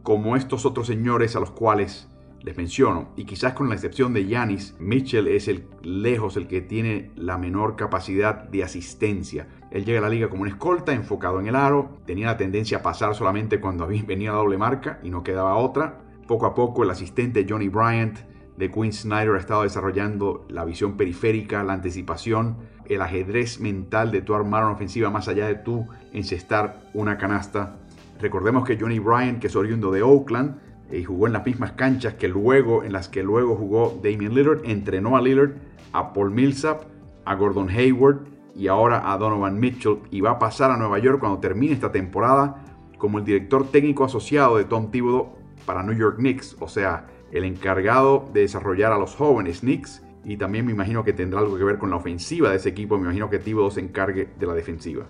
como 0.03 0.35
estos 0.35 0.64
otros 0.64 0.87
señores 0.87 1.37
a 1.37 1.40
los 1.40 1.51
cuales 1.51 2.10
les 2.42 2.57
menciono, 2.57 3.11
y 3.16 3.24
quizás 3.24 3.53
con 3.53 3.68
la 3.68 3.74
excepción 3.74 4.14
de 4.14 4.26
Yanis, 4.26 4.74
Mitchell 4.79 5.29
es 5.29 5.48
el 5.48 5.66
lejos 5.83 6.37
el 6.37 6.46
que 6.46 6.62
tiene 6.62 7.11
la 7.14 7.37
menor 7.37 7.76
capacidad 7.76 8.44
de 8.44 8.64
asistencia. 8.64 9.46
Él 9.70 9.85
llega 9.85 9.98
a 9.98 10.03
la 10.03 10.09
liga 10.09 10.29
como 10.29 10.42
un 10.42 10.48
escolta, 10.48 10.92
enfocado 10.92 11.38
en 11.40 11.48
el 11.48 11.57
aro, 11.57 11.98
tenía 12.07 12.26
la 12.26 12.37
tendencia 12.37 12.79
a 12.79 12.83
pasar 12.83 13.14
solamente 13.14 13.61
cuando 13.61 13.87
venía 14.07 14.33
la 14.33 14.38
doble 14.38 14.59
marca 14.59 15.00
y 15.03 15.11
no 15.11 15.22
quedaba 15.22 15.57
otra. 15.57 16.00
Poco 16.26 16.46
a 16.46 16.55
poco 16.55 16.83
el 16.83 16.90
asistente 16.90 17.46
Johnny 17.48 17.68
Bryant 17.68 18.18
de 18.57 18.70
Quinn 18.70 18.92
Snyder 18.92 19.35
ha 19.35 19.38
estado 19.38 19.62
desarrollando 19.62 20.46
la 20.48 20.64
visión 20.64 20.96
periférica, 20.96 21.62
la 21.64 21.72
anticipación, 21.72 22.59
el 22.87 23.03
ajedrez 23.03 23.61
mental 23.61 24.11
de 24.11 24.22
tu 24.22 24.35
armar 24.35 24.64
una 24.64 24.74
ofensiva 24.74 25.11
más 25.11 25.29
allá 25.29 25.46
de 25.46 25.55
tú 25.57 25.88
encestar 26.12 26.83
una 26.92 27.16
canasta. 27.16 27.76
Recordemos 28.20 28.64
que 28.66 28.79
Johnny 28.79 28.98
Bryant, 28.98 29.40
que 29.40 29.46
es 29.46 29.57
oriundo 29.57 29.90
de 29.90 30.03
Oakland, 30.03 30.59
y 30.92 31.05
jugó 31.05 31.26
en 31.26 31.33
las 31.33 31.44
mismas 31.44 31.72
canchas 31.72 32.14
que 32.14 32.29
luego, 32.29 32.85
en 32.85 32.92
las 32.92 33.09
que 33.09 33.22
luego 33.22 33.57
jugó 33.57 33.98
Damian 34.03 34.35
Lillard, 34.35 34.64
entrenó 34.64 35.16
a 35.16 35.20
Lillard, 35.20 35.53
a 35.92 36.12
Paul 36.12 36.31
Millsap, 36.31 36.83
a 37.24 37.35
Gordon 37.35 37.68
Hayward 37.68 38.20
y 38.55 38.68
ahora 38.68 39.12
a 39.12 39.16
Donovan 39.16 39.59
Mitchell 39.59 39.98
y 40.11 40.20
va 40.20 40.33
a 40.33 40.38
pasar 40.38 40.70
a 40.70 40.76
Nueva 40.76 40.98
York 40.98 41.20
cuando 41.20 41.38
termine 41.38 41.72
esta 41.72 41.92
temporada 41.92 42.64
como 42.98 43.18
el 43.18 43.24
director 43.24 43.68
técnico 43.68 44.05
asociado 44.05 44.57
de 44.57 44.64
Tom 44.64 44.90
Thibodeau 44.90 45.31
para 45.64 45.83
New 45.83 45.96
York 45.96 46.16
Knicks, 46.16 46.57
o 46.61 46.68
sea, 46.68 47.07
el 47.33 47.44
encargado 47.44 48.29
de 48.33 48.40
desarrollar 48.40 48.92
a 48.92 48.98
los 48.98 49.14
jóvenes 49.14 49.61
Knicks 49.61 50.03
y 50.24 50.37
también 50.37 50.66
me 50.66 50.72
imagino 50.72 51.05
que 51.05 51.12
tendrá 51.12 51.40
algo 51.40 51.57
que 51.57 51.64
ver 51.64 51.79
con 51.79 51.90
la 51.90 51.96
ofensiva 51.96 52.50
de 52.50 52.57
ese 52.57 52.68
equipo, 52.68 52.98
me 52.98 53.05
imagino 53.05 53.31
que 53.31 53.38
Thibodeau 53.38 53.70
se 53.70 53.81
encargue 53.81 54.29
de 54.38 54.46
la 54.46 54.55
defensiva. 54.55 55.07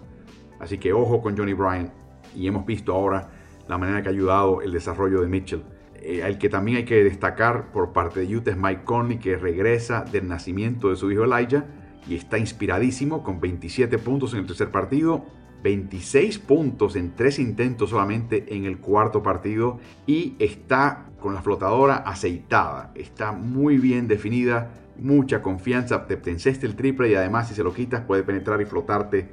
Así 0.60 0.78
que 0.78 0.92
ojo 0.92 1.20
con 1.20 1.36
Johnny 1.36 1.54
Bryant 1.54 1.90
y 2.36 2.46
hemos 2.46 2.66
visto 2.66 2.94
ahora 2.94 3.28
la 3.70 3.78
manera 3.78 4.02
que 4.02 4.08
ha 4.08 4.10
ayudado 4.10 4.62
el 4.62 4.72
desarrollo 4.72 5.20
de 5.20 5.28
Mitchell. 5.28 5.62
Eh, 5.94 6.22
el 6.24 6.38
que 6.38 6.48
también 6.48 6.78
hay 6.78 6.84
que 6.84 7.04
destacar 7.04 7.70
por 7.70 7.92
parte 7.92 8.18
de 8.18 8.36
Utah 8.36 8.50
es 8.50 8.56
Mike 8.56 8.82
Conley, 8.82 9.18
que 9.18 9.36
regresa 9.36 10.04
del 10.10 10.26
nacimiento 10.26 10.90
de 10.90 10.96
su 10.96 11.08
hijo 11.12 11.22
Elijah 11.22 11.66
y 12.08 12.16
está 12.16 12.36
inspiradísimo 12.36 13.22
con 13.22 13.40
27 13.40 13.96
puntos 13.98 14.32
en 14.32 14.40
el 14.40 14.46
tercer 14.46 14.72
partido, 14.72 15.24
26 15.62 16.40
puntos 16.40 16.96
en 16.96 17.14
tres 17.14 17.38
intentos 17.38 17.90
solamente 17.90 18.56
en 18.56 18.64
el 18.64 18.78
cuarto 18.78 19.22
partido 19.22 19.78
y 20.04 20.34
está 20.40 21.06
con 21.20 21.32
la 21.34 21.42
flotadora 21.42 21.98
aceitada, 21.98 22.90
está 22.96 23.30
muy 23.30 23.78
bien 23.78 24.08
definida, 24.08 24.72
mucha 24.98 25.42
confianza, 25.42 26.08
te 26.08 26.14
el 26.14 26.74
triple 26.74 27.08
y 27.08 27.14
además 27.14 27.48
si 27.48 27.54
se 27.54 27.62
lo 27.62 27.72
quitas 27.72 28.00
puede 28.00 28.24
penetrar 28.24 28.60
y 28.60 28.64
flotarte 28.64 29.28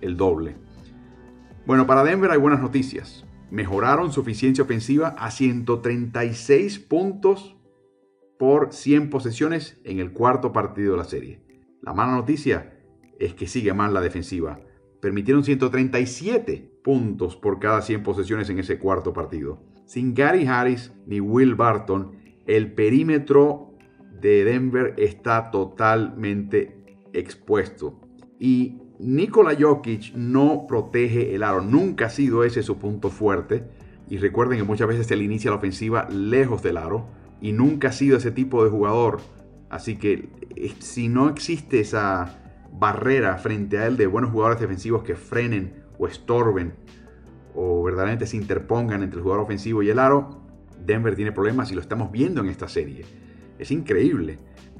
el 0.00 0.16
doble. 0.16 0.56
Bueno, 1.66 1.86
para 1.86 2.02
Denver 2.02 2.32
hay 2.32 2.38
buenas 2.38 2.60
noticias 2.60 3.24
mejoraron 3.50 4.12
su 4.12 4.20
eficiencia 4.20 4.64
ofensiva 4.64 5.08
a 5.18 5.30
136 5.30 6.78
puntos 6.80 7.56
por 8.38 8.72
100 8.72 9.10
posesiones 9.10 9.80
en 9.84 9.98
el 9.98 10.12
cuarto 10.12 10.52
partido 10.52 10.92
de 10.92 10.98
la 10.98 11.04
serie. 11.04 11.40
La 11.82 11.92
mala 11.92 12.12
noticia 12.12 12.78
es 13.18 13.34
que 13.34 13.46
sigue 13.46 13.72
mal 13.72 13.94
la 13.94 14.00
defensiva. 14.00 14.60
Permitieron 15.00 15.44
137 15.44 16.80
puntos 16.82 17.36
por 17.36 17.58
cada 17.58 17.82
100 17.82 18.02
posesiones 18.02 18.50
en 18.50 18.58
ese 18.58 18.78
cuarto 18.78 19.12
partido. 19.12 19.62
Sin 19.86 20.14
Gary 20.14 20.46
Harris 20.46 20.92
ni 21.06 21.20
Will 21.20 21.54
Barton, 21.54 22.16
el 22.46 22.72
perímetro 22.74 23.74
de 24.20 24.44
Denver 24.44 24.94
está 24.96 25.50
totalmente 25.50 26.76
expuesto. 27.12 28.00
Y 28.38 28.80
Nikola 28.98 29.54
Jokic 29.58 30.14
no 30.14 30.66
protege 30.66 31.34
el 31.34 31.42
aro, 31.42 31.60
nunca 31.60 32.06
ha 32.06 32.10
sido 32.10 32.44
ese 32.44 32.62
su 32.62 32.78
punto 32.78 33.10
fuerte. 33.10 33.64
Y 34.08 34.18
recuerden 34.18 34.58
que 34.58 34.64
muchas 34.64 34.88
veces 34.88 35.10
él 35.10 35.22
inicia 35.22 35.50
la 35.50 35.56
ofensiva 35.56 36.08
lejos 36.10 36.62
del 36.62 36.76
aro 36.76 37.06
y 37.40 37.52
nunca 37.52 37.88
ha 37.88 37.92
sido 37.92 38.16
ese 38.16 38.30
tipo 38.30 38.64
de 38.64 38.70
jugador. 38.70 39.20
Así 39.68 39.96
que 39.96 40.28
eh, 40.54 40.72
si 40.78 41.08
no 41.08 41.28
existe 41.28 41.80
esa 41.80 42.38
barrera 42.72 43.36
frente 43.36 43.78
a 43.78 43.86
él 43.86 43.96
de 43.96 44.06
buenos 44.06 44.30
jugadores 44.30 44.60
defensivos 44.60 45.02
que 45.02 45.16
frenen 45.16 45.74
o 45.98 46.06
estorben 46.06 46.74
o 47.54 47.82
verdaderamente 47.82 48.26
se 48.26 48.36
interpongan 48.36 49.02
entre 49.02 49.18
el 49.18 49.22
jugador 49.22 49.44
ofensivo 49.44 49.82
y 49.82 49.90
el 49.90 49.98
aro, 49.98 50.42
Denver 50.84 51.16
tiene 51.16 51.32
problemas 51.32 51.72
y 51.72 51.74
lo 51.74 51.80
estamos 51.80 52.12
viendo 52.12 52.42
en 52.42 52.48
esta 52.48 52.68
serie. 52.68 53.04
Es 53.58 53.70
increíble. 53.70 54.38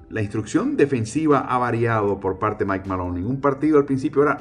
La 0.09 0.23
instrucción 0.23 0.77
defensiva 0.77 1.41
ha 1.41 1.59
variado 1.59 2.21
por 2.21 2.39
parte 2.39 2.65
de 2.65 2.71
Mike 2.71 2.89
Malone. 2.89 3.21
En 3.21 3.27
un 3.27 3.41
partido 3.41 3.79
al 3.79 3.85
principio 3.85 4.23
era, 4.23 4.39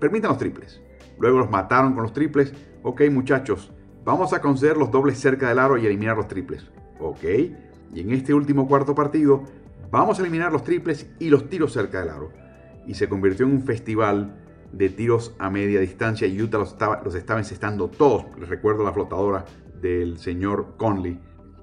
permitan 0.00 0.30
los 0.30 0.38
triples. 0.38 0.80
Luego 1.20 1.38
los 1.38 1.50
mataron 1.50 1.92
con 1.94 2.02
los 2.02 2.12
triples. 2.12 2.52
Ok, 2.82 3.02
muchachos, 3.10 3.70
vamos 4.04 4.32
a 4.32 4.40
conceder 4.40 4.76
los 4.76 4.90
dobles 4.90 5.18
cerca 5.18 5.48
del 5.48 5.60
aro 5.60 5.78
y 5.78 5.86
eliminar 5.86 6.16
los 6.16 6.26
triples. 6.26 6.66
Ok. 6.98 7.24
Y 7.92 8.00
en 8.00 8.10
este 8.10 8.34
último 8.34 8.66
cuarto 8.66 8.94
partido, 8.94 9.44
vamos 9.90 10.18
a 10.18 10.22
eliminar 10.22 10.52
los 10.52 10.64
triples 10.64 11.08
y 11.20 11.30
los 11.30 11.48
tiros 11.48 11.72
cerca 11.72 12.00
del 12.00 12.08
aro. 12.08 12.32
Y 12.86 12.94
se 12.94 13.08
convirtió 13.08 13.46
en 13.46 13.52
un 13.52 13.62
festival 13.62 14.34
de 14.72 14.88
tiros 14.88 15.36
a 15.38 15.48
media 15.48 15.78
distancia. 15.78 16.26
Y 16.26 16.42
Utah 16.42 16.58
los 16.58 16.72
estaba, 16.72 17.02
los 17.04 17.14
estaba 17.14 17.38
encestando 17.38 17.88
todos. 17.88 18.26
Les 18.40 18.48
recuerdo 18.48 18.82
la 18.82 18.92
flotadora 18.92 19.44
del 19.80 20.18
señor 20.18 20.74
Conley. 20.76 21.20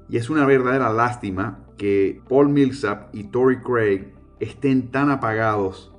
Y 0.07 0.17
es 0.17 0.29
una 0.29 0.45
verdadera 0.45 0.91
lástima 0.91 1.59
que 1.81 2.21
Paul 2.29 2.49
Millsap 2.49 3.09
y 3.11 3.23
Tory 3.23 3.59
Craig 3.61 4.13
estén 4.39 4.91
tan 4.91 5.09
apagados 5.09 5.91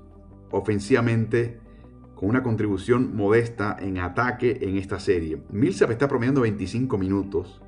ofensivamente 0.52 1.58
con 2.14 2.28
una 2.28 2.44
contribución 2.44 3.16
modesta 3.16 3.76
en 3.80 3.98
ataque 3.98 4.60
en 4.60 4.76
esta 4.76 5.00
serie. 5.00 5.42
Millsap 5.50 5.90
está 5.90 6.06
promediando 6.06 6.42
25 6.42 6.96
minutos, 6.98 7.60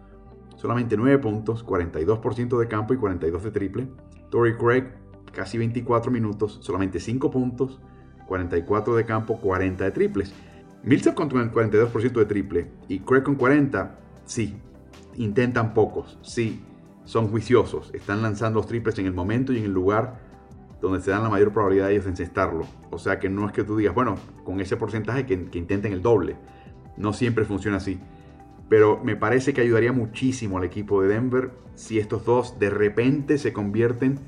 solamente 0.54 0.96
9 0.96 1.18
puntos, 1.18 1.66
42% 1.66 2.56
de 2.56 2.68
campo 2.68 2.94
y 2.94 2.98
42 2.98 3.42
de 3.42 3.50
triple. 3.50 3.88
Tory 4.30 4.56
Craig 4.58 4.84
casi 5.32 5.58
24 5.58 6.12
minutos, 6.12 6.60
solamente 6.62 7.00
5 7.00 7.32
puntos, 7.32 7.80
44 8.28 8.94
de 8.94 9.04
campo, 9.04 9.40
40 9.40 9.82
de 9.82 9.90
triples. 9.90 10.32
Millsap 10.84 11.16
con 11.16 11.28
42% 11.28 12.12
de 12.12 12.26
triple 12.26 12.70
y 12.86 13.00
Craig 13.00 13.24
con 13.24 13.34
40, 13.34 13.98
sí, 14.24 14.54
intentan 15.16 15.74
pocos, 15.74 16.16
sí, 16.22 16.62
son 17.04 17.28
juiciosos, 17.28 17.90
están 17.94 18.22
lanzando 18.22 18.60
los 18.60 18.66
triples 18.66 18.98
en 18.98 19.06
el 19.06 19.12
momento 19.12 19.52
y 19.52 19.58
en 19.58 19.64
el 19.64 19.72
lugar 19.72 20.18
donde 20.80 21.00
se 21.00 21.10
dan 21.10 21.22
la 21.22 21.30
mayor 21.30 21.52
probabilidad 21.52 21.86
de 21.86 21.92
ellos 21.92 22.04
de 22.04 22.10
encestarlo. 22.10 22.66
O 22.90 22.98
sea 22.98 23.18
que 23.18 23.28
no 23.28 23.46
es 23.46 23.52
que 23.52 23.64
tú 23.64 23.76
digas, 23.76 23.94
bueno, 23.94 24.16
con 24.44 24.60
ese 24.60 24.76
porcentaje 24.76 25.24
que, 25.24 25.34
intenten 25.34 25.92
el 25.92 26.02
doble. 26.02 26.36
No 26.96 27.12
siempre 27.12 27.44
funciona 27.44 27.78
así. 27.78 27.98
Pero 28.68 29.00
me 29.02 29.16
parece 29.16 29.52
que 29.52 29.62
ayudaría 29.62 29.92
muchísimo 29.92 30.58
al 30.58 30.64
equipo 30.64 31.02
de 31.02 31.08
Denver 31.08 31.52
si 31.74 31.98
estos 31.98 32.24
dos 32.24 32.58
de 32.58 32.70
repente 32.70 33.38
se 33.38 33.52
convierten 33.52 34.18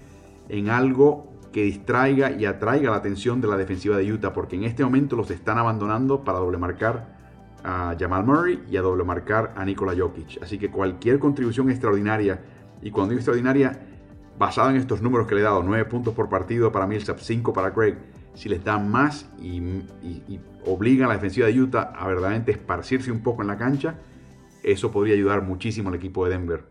en 0.49 0.71
algo 0.71 1.33
que 1.53 1.63
distraiga 1.63 2.31
y 2.33 2.45
atraiga 2.45 2.91
la 2.91 2.97
atención 2.97 3.41
de 3.41 3.49
la 3.49 3.57
defensiva 3.57 3.97
de 3.97 4.13
Utah, 4.13 4.33
porque 4.33 4.57
en 4.57 4.65
este 4.65 4.85
momento 4.85 5.17
los 5.17 5.31
están 5.31 5.59
abandonando 5.59 6.25
para 6.25 6.39
doble 6.39 6.59
marcar 6.59 7.17
a 7.65 7.97
Jamal 7.99 8.25
Murray 8.25 8.63
y 8.71 8.77
a 8.77 8.83
doble 8.83 9.05
marcar 9.05 9.53
a 9.57 9.65
Nikola 9.65 9.95
Jokic. 9.97 10.43
Así 10.43 10.59
que 10.59 10.71
cualquier 10.71 11.19
contribución 11.19 11.71
extraordinaria 11.71 12.41
Y 12.83 12.91
cuando 12.91 13.11
digo 13.11 13.19
extraordinaria, 13.19 13.87
basado 14.39 14.71
en 14.71 14.77
estos 14.77 15.03
números 15.03 15.27
que 15.27 15.35
le 15.35 15.41
he 15.41 15.45
dado, 15.45 15.63
9 15.63 15.85
puntos 15.87 16.15
por 16.15 16.29
partido 16.29 16.71
para 16.73 16.87
Millsap, 16.87 17.19
5 17.19 17.53
para 17.53 17.73
Craig, 17.73 17.97
si 18.35 18.49
les 18.49 18.63
dan 18.63 18.91
más 18.91 19.31
y, 19.41 19.61
obligan 20.67 21.07
a 21.07 21.09
la 21.09 21.15
defensiva 21.15 21.47
de 21.47 21.61
Utah 21.61 21.93
a 21.97 22.07
verdaderamente 22.07 22.53
esparcirse 22.53 23.11
un 23.11 23.23
poco 23.23 23.43
en 23.43 23.49
la 23.49 23.57
cancha, 23.57 23.99
eso 24.63 24.91
podría 24.91 25.15
ayudar 25.15 25.43
muchísimo 25.43 25.89
al 25.89 25.95
equipo 25.95 26.25
de 26.25 26.33
Denver, 26.33 26.65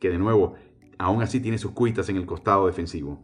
que 0.00 0.10
de 0.10 0.18
nuevo, 0.18 0.54
aún 0.98 1.22
así 1.22 1.40
tiene 1.40 1.58
sus 1.58 1.72
cuitas 1.72 2.08
en 2.08 2.16
el 2.16 2.26
costado 2.26 2.66
defensivo. 2.66 3.22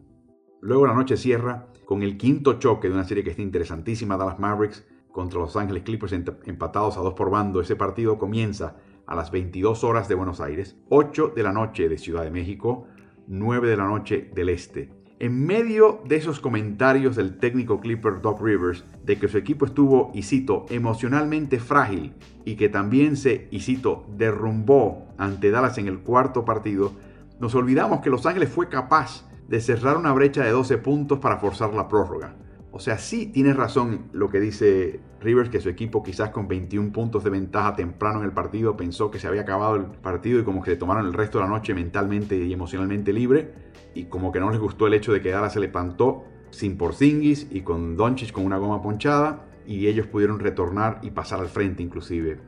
Luego 0.61 0.85
la 0.85 0.93
noche 0.93 1.17
cierra 1.17 1.67
con 1.85 2.03
el 2.03 2.17
quinto 2.17 2.53
choque 2.59 2.87
de 2.87 2.93
una 2.93 3.05
serie 3.05 3.23
que 3.23 3.31
está 3.31 3.41
interesantísima, 3.41 4.17
Dallas 4.17 4.39
Mavericks 4.39 4.85
contra 5.11 5.39
Los 5.39 5.55
Ángeles 5.55 5.83
Clippers 5.83 6.13
empatados 6.13 6.97
a 6.97 7.01
dos 7.01 7.15
por 7.15 7.31
bando. 7.31 7.61
Ese 7.61 7.75
partido 7.75 8.17
comienza 8.19 8.75
a 9.09 9.15
las 9.15 9.31
22 9.31 9.83
horas 9.83 10.07
de 10.07 10.13
Buenos 10.13 10.39
Aires, 10.39 10.77
8 10.89 11.33
de 11.35 11.41
la 11.41 11.51
noche 11.51 11.89
de 11.89 11.97
Ciudad 11.97 12.23
de 12.23 12.29
México, 12.29 12.85
9 13.27 13.67
de 13.67 13.75
la 13.75 13.85
noche 13.85 14.29
del 14.35 14.49
Este. 14.49 14.91
En 15.17 15.47
medio 15.47 16.03
de 16.07 16.15
esos 16.15 16.39
comentarios 16.39 17.15
del 17.15 17.39
técnico 17.39 17.79
Clipper 17.79 18.21
Doc 18.21 18.39
Rivers 18.39 18.85
de 19.03 19.17
que 19.17 19.27
su 19.27 19.39
equipo 19.39 19.65
estuvo, 19.65 20.11
y 20.13 20.21
cito, 20.21 20.67
emocionalmente 20.69 21.59
frágil 21.59 22.13
y 22.45 22.55
que 22.55 22.69
también 22.69 23.17
se, 23.17 23.47
y 23.49 23.61
cito, 23.61 24.05
derrumbó 24.15 25.07
ante 25.17 25.49
Dallas 25.49 25.79
en 25.79 25.87
el 25.87 26.01
cuarto 26.01 26.45
partido, 26.45 26.93
nos 27.39 27.55
olvidamos 27.55 28.01
que 28.01 28.11
Los 28.11 28.27
Ángeles 28.27 28.49
fue 28.49 28.69
capaz 28.69 29.27
de 29.47 29.59
cerrar 29.59 29.97
una 29.97 30.13
brecha 30.13 30.43
de 30.43 30.51
12 30.51 30.77
puntos 30.77 31.17
para 31.17 31.37
forzar 31.37 31.73
la 31.73 31.87
prórroga. 31.87 32.35
O 32.71 32.79
sea, 32.79 32.99
sí 32.99 33.25
tienes 33.25 33.55
razón 33.55 34.09
lo 34.13 34.29
que 34.29 34.39
dice 34.39 34.99
Rivers, 35.19 35.49
que 35.49 35.59
su 35.59 35.69
equipo 35.69 36.03
quizás 36.03 36.29
con 36.29 36.47
21 36.47 36.91
puntos 36.91 37.23
de 37.23 37.31
ventaja 37.31 37.75
temprano 37.75 38.19
en 38.19 38.25
el 38.25 38.31
partido 38.31 38.77
pensó 38.77 39.09
que 39.09 39.17
se 39.19 39.27
había 39.27 39.41
acabado 39.41 39.75
el 39.75 39.85
partido 39.85 40.39
y 40.39 40.43
como 40.43 40.61
que 40.61 40.71
le 40.71 40.77
tomaron 40.77 41.07
el 41.07 41.13
resto 41.13 41.39
de 41.39 41.45
la 41.45 41.49
noche 41.49 41.73
mentalmente 41.73 42.37
y 42.37 42.53
emocionalmente 42.53 43.11
libre 43.11 43.53
y 43.95 44.05
como 44.05 44.31
que 44.31 44.39
no 44.39 44.51
les 44.51 44.59
gustó 44.59 44.85
el 44.85 44.93
hecho 44.93 45.11
de 45.11 45.21
que 45.21 45.31
Dallas 45.31 45.53
se 45.53 45.59
levantó 45.59 46.25
sin 46.51 46.77
Porzingis 46.77 47.47
y 47.49 47.61
con 47.61 47.97
Doncic 47.97 48.31
con 48.31 48.45
una 48.45 48.57
goma 48.57 48.81
ponchada 48.83 49.47
y 49.65 49.87
ellos 49.87 50.05
pudieron 50.05 50.39
retornar 50.39 50.99
y 51.01 51.09
pasar 51.09 51.39
al 51.39 51.47
frente 51.47 51.81
inclusive. 51.81 52.39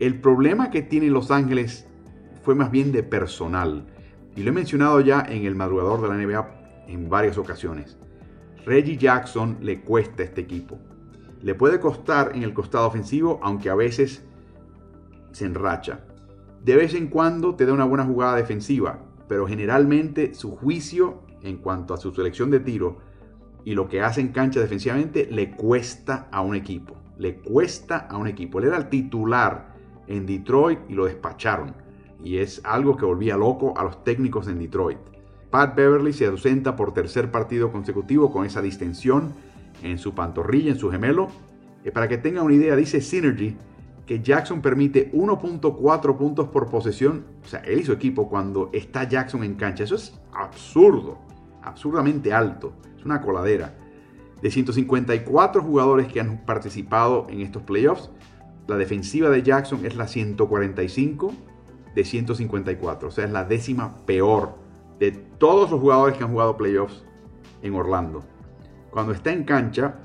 El 0.00 0.20
problema 0.20 0.70
que 0.70 0.82
tiene 0.82 1.06
Los 1.06 1.30
Ángeles 1.30 1.88
fue 2.42 2.56
más 2.56 2.72
bien 2.72 2.90
de 2.90 3.04
personal 3.04 3.86
y 4.34 4.42
lo 4.42 4.50
he 4.50 4.52
mencionado 4.52 5.00
ya 5.00 5.24
en 5.28 5.46
el 5.46 5.54
madrugador 5.54 6.02
de 6.02 6.08
la 6.08 6.14
NBA 6.14 6.84
en 6.88 7.08
varias 7.08 7.38
ocasiones. 7.38 7.96
Reggie 8.66 8.96
Jackson 8.96 9.58
le 9.60 9.80
cuesta 9.80 10.24
este 10.24 10.40
equipo. 10.40 10.76
Le 11.40 11.54
puede 11.54 11.78
costar 11.78 12.32
en 12.34 12.42
el 12.42 12.52
costado 12.52 12.88
ofensivo, 12.88 13.38
aunque 13.40 13.70
a 13.70 13.76
veces 13.76 14.24
se 15.30 15.44
enracha. 15.44 16.04
De 16.64 16.74
vez 16.74 16.94
en 16.94 17.06
cuando 17.06 17.54
te 17.54 17.64
da 17.64 17.72
una 17.72 17.84
buena 17.84 18.04
jugada 18.04 18.34
defensiva, 18.34 18.98
pero 19.28 19.46
generalmente 19.46 20.34
su 20.34 20.50
juicio 20.50 21.22
en 21.42 21.58
cuanto 21.58 21.94
a 21.94 21.96
su 21.96 22.12
selección 22.12 22.50
de 22.50 22.58
tiro 22.58 22.98
y 23.64 23.74
lo 23.74 23.88
que 23.88 24.00
hace 24.00 24.20
en 24.20 24.32
cancha 24.32 24.58
defensivamente 24.58 25.28
le 25.30 25.52
cuesta 25.52 26.26
a 26.32 26.40
un 26.40 26.56
equipo. 26.56 26.96
Le 27.18 27.36
cuesta 27.36 28.08
a 28.10 28.16
un 28.16 28.26
equipo. 28.26 28.58
Él 28.58 28.66
era 28.66 28.78
el 28.78 28.88
titular 28.88 29.76
en 30.08 30.26
Detroit 30.26 30.80
y 30.88 30.94
lo 30.94 31.04
despacharon. 31.04 31.72
Y 32.24 32.38
es 32.38 32.60
algo 32.64 32.96
que 32.96 33.04
volvía 33.04 33.36
loco 33.36 33.74
a 33.76 33.84
los 33.84 34.02
técnicos 34.02 34.48
en 34.48 34.58
Detroit. 34.58 34.98
Pat 35.50 35.76
Beverly 35.76 36.12
se 36.12 36.26
ausenta 36.26 36.76
por 36.76 36.92
tercer 36.92 37.30
partido 37.30 37.70
consecutivo 37.70 38.32
con 38.32 38.44
esa 38.44 38.62
distensión 38.62 39.32
en 39.82 39.98
su 39.98 40.14
pantorrilla, 40.14 40.72
en 40.72 40.78
su 40.78 40.90
gemelo. 40.90 41.28
Eh, 41.84 41.90
para 41.92 42.08
que 42.08 42.18
tengan 42.18 42.44
una 42.44 42.54
idea, 42.54 42.76
dice 42.76 43.00
Synergy 43.00 43.56
que 44.06 44.22
Jackson 44.22 44.62
permite 44.62 45.10
1.4 45.12 46.16
puntos 46.16 46.48
por 46.48 46.70
posesión, 46.70 47.24
o 47.44 47.48
sea, 47.48 47.60
él 47.60 47.80
y 47.80 47.84
su 47.84 47.92
equipo 47.92 48.28
cuando 48.28 48.70
está 48.72 49.04
Jackson 49.04 49.42
en 49.42 49.54
cancha. 49.54 49.82
Eso 49.84 49.96
es 49.96 50.18
absurdo, 50.32 51.18
absurdamente 51.62 52.32
alto, 52.32 52.72
es 52.96 53.04
una 53.04 53.20
coladera. 53.20 53.74
De 54.40 54.50
154 54.50 55.60
jugadores 55.60 56.06
que 56.06 56.20
han 56.20 56.44
participado 56.44 57.26
en 57.30 57.40
estos 57.40 57.62
playoffs, 57.62 58.10
la 58.68 58.76
defensiva 58.76 59.28
de 59.28 59.42
Jackson 59.42 59.84
es 59.84 59.96
la 59.96 60.06
145 60.06 61.32
de 61.94 62.04
154, 62.04 63.08
o 63.08 63.10
sea, 63.10 63.24
es 63.24 63.32
la 63.32 63.44
décima 63.44 63.96
peor 64.06 64.65
de 64.98 65.12
todos 65.12 65.70
los 65.70 65.80
jugadores 65.80 66.16
que 66.16 66.24
han 66.24 66.30
jugado 66.30 66.56
playoffs 66.56 67.04
en 67.62 67.74
Orlando. 67.74 68.24
Cuando 68.90 69.12
está 69.12 69.32
en 69.32 69.44
cancha, 69.44 69.96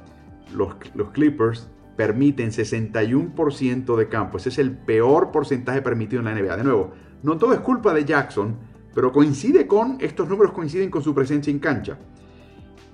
los, 0.54 0.76
los 0.96 1.10
Clippers 1.12 1.70
permiten 1.96 2.50
61% 2.50 3.96
de 3.96 4.10
campo. 4.10 4.38
Ese 4.38 4.50
es 4.50 4.60
el 4.60 4.78
peor 4.78 5.32
porcentaje 5.32 5.82
permitido 5.82 6.22
en 6.22 6.26
la 6.26 6.34
NBA. 6.34 6.58
De 6.58 6.64
nuevo, 6.64 6.92
no 7.24 7.38
todo 7.38 7.54
es 7.54 7.60
culpa 7.60 7.94
de 7.94 8.06
Jackson, 8.06 8.58
pero 8.94 9.12
coincide 9.12 9.68
con, 9.68 9.98
estos 10.00 10.28
números 10.28 10.54
coinciden 10.54 10.90
con 10.90 11.04
su 11.04 11.14
presencia 11.14 11.52
en 11.52 11.60
cancha. 11.60 11.98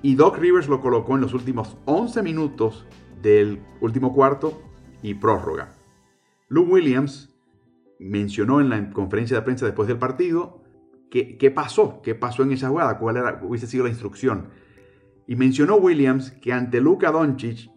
Y 0.01 0.15
Doc 0.15 0.37
Rivers 0.37 0.67
lo 0.67 0.81
colocó 0.81 1.15
en 1.15 1.21
los 1.21 1.33
últimos 1.33 1.77
11 1.85 2.21
minutos 2.21 2.85
del 3.21 3.61
último 3.81 4.13
cuarto 4.13 4.61
y 5.01 5.15
prórroga. 5.15 5.73
Lou 6.49 6.65
Williams 6.65 7.35
mencionó 7.99 8.61
en 8.61 8.69
la 8.69 8.91
conferencia 8.91 9.37
de 9.37 9.43
prensa 9.43 9.65
después 9.65 9.87
del 9.87 9.97
partido 9.97 10.61
¿Qué, 11.09 11.51
pasó? 11.51 12.01
¿Qué 12.01 12.15
pasó 12.15 12.43
en 12.43 12.51
esa 12.51 12.69
jugada? 12.69 12.97
¿Cuál 12.97 13.17
era, 13.17 13.39
hubiese 13.41 13.67
sido 13.67 13.85
la 13.85 13.89
instrucción? 13.89 14.49
Y 15.25 15.35
mencionó 15.35 15.75
Williams 15.75 16.31
que 16.31 16.51
ante 16.51 16.81
Luka 16.81 17.11
Doncic, 17.11 17.69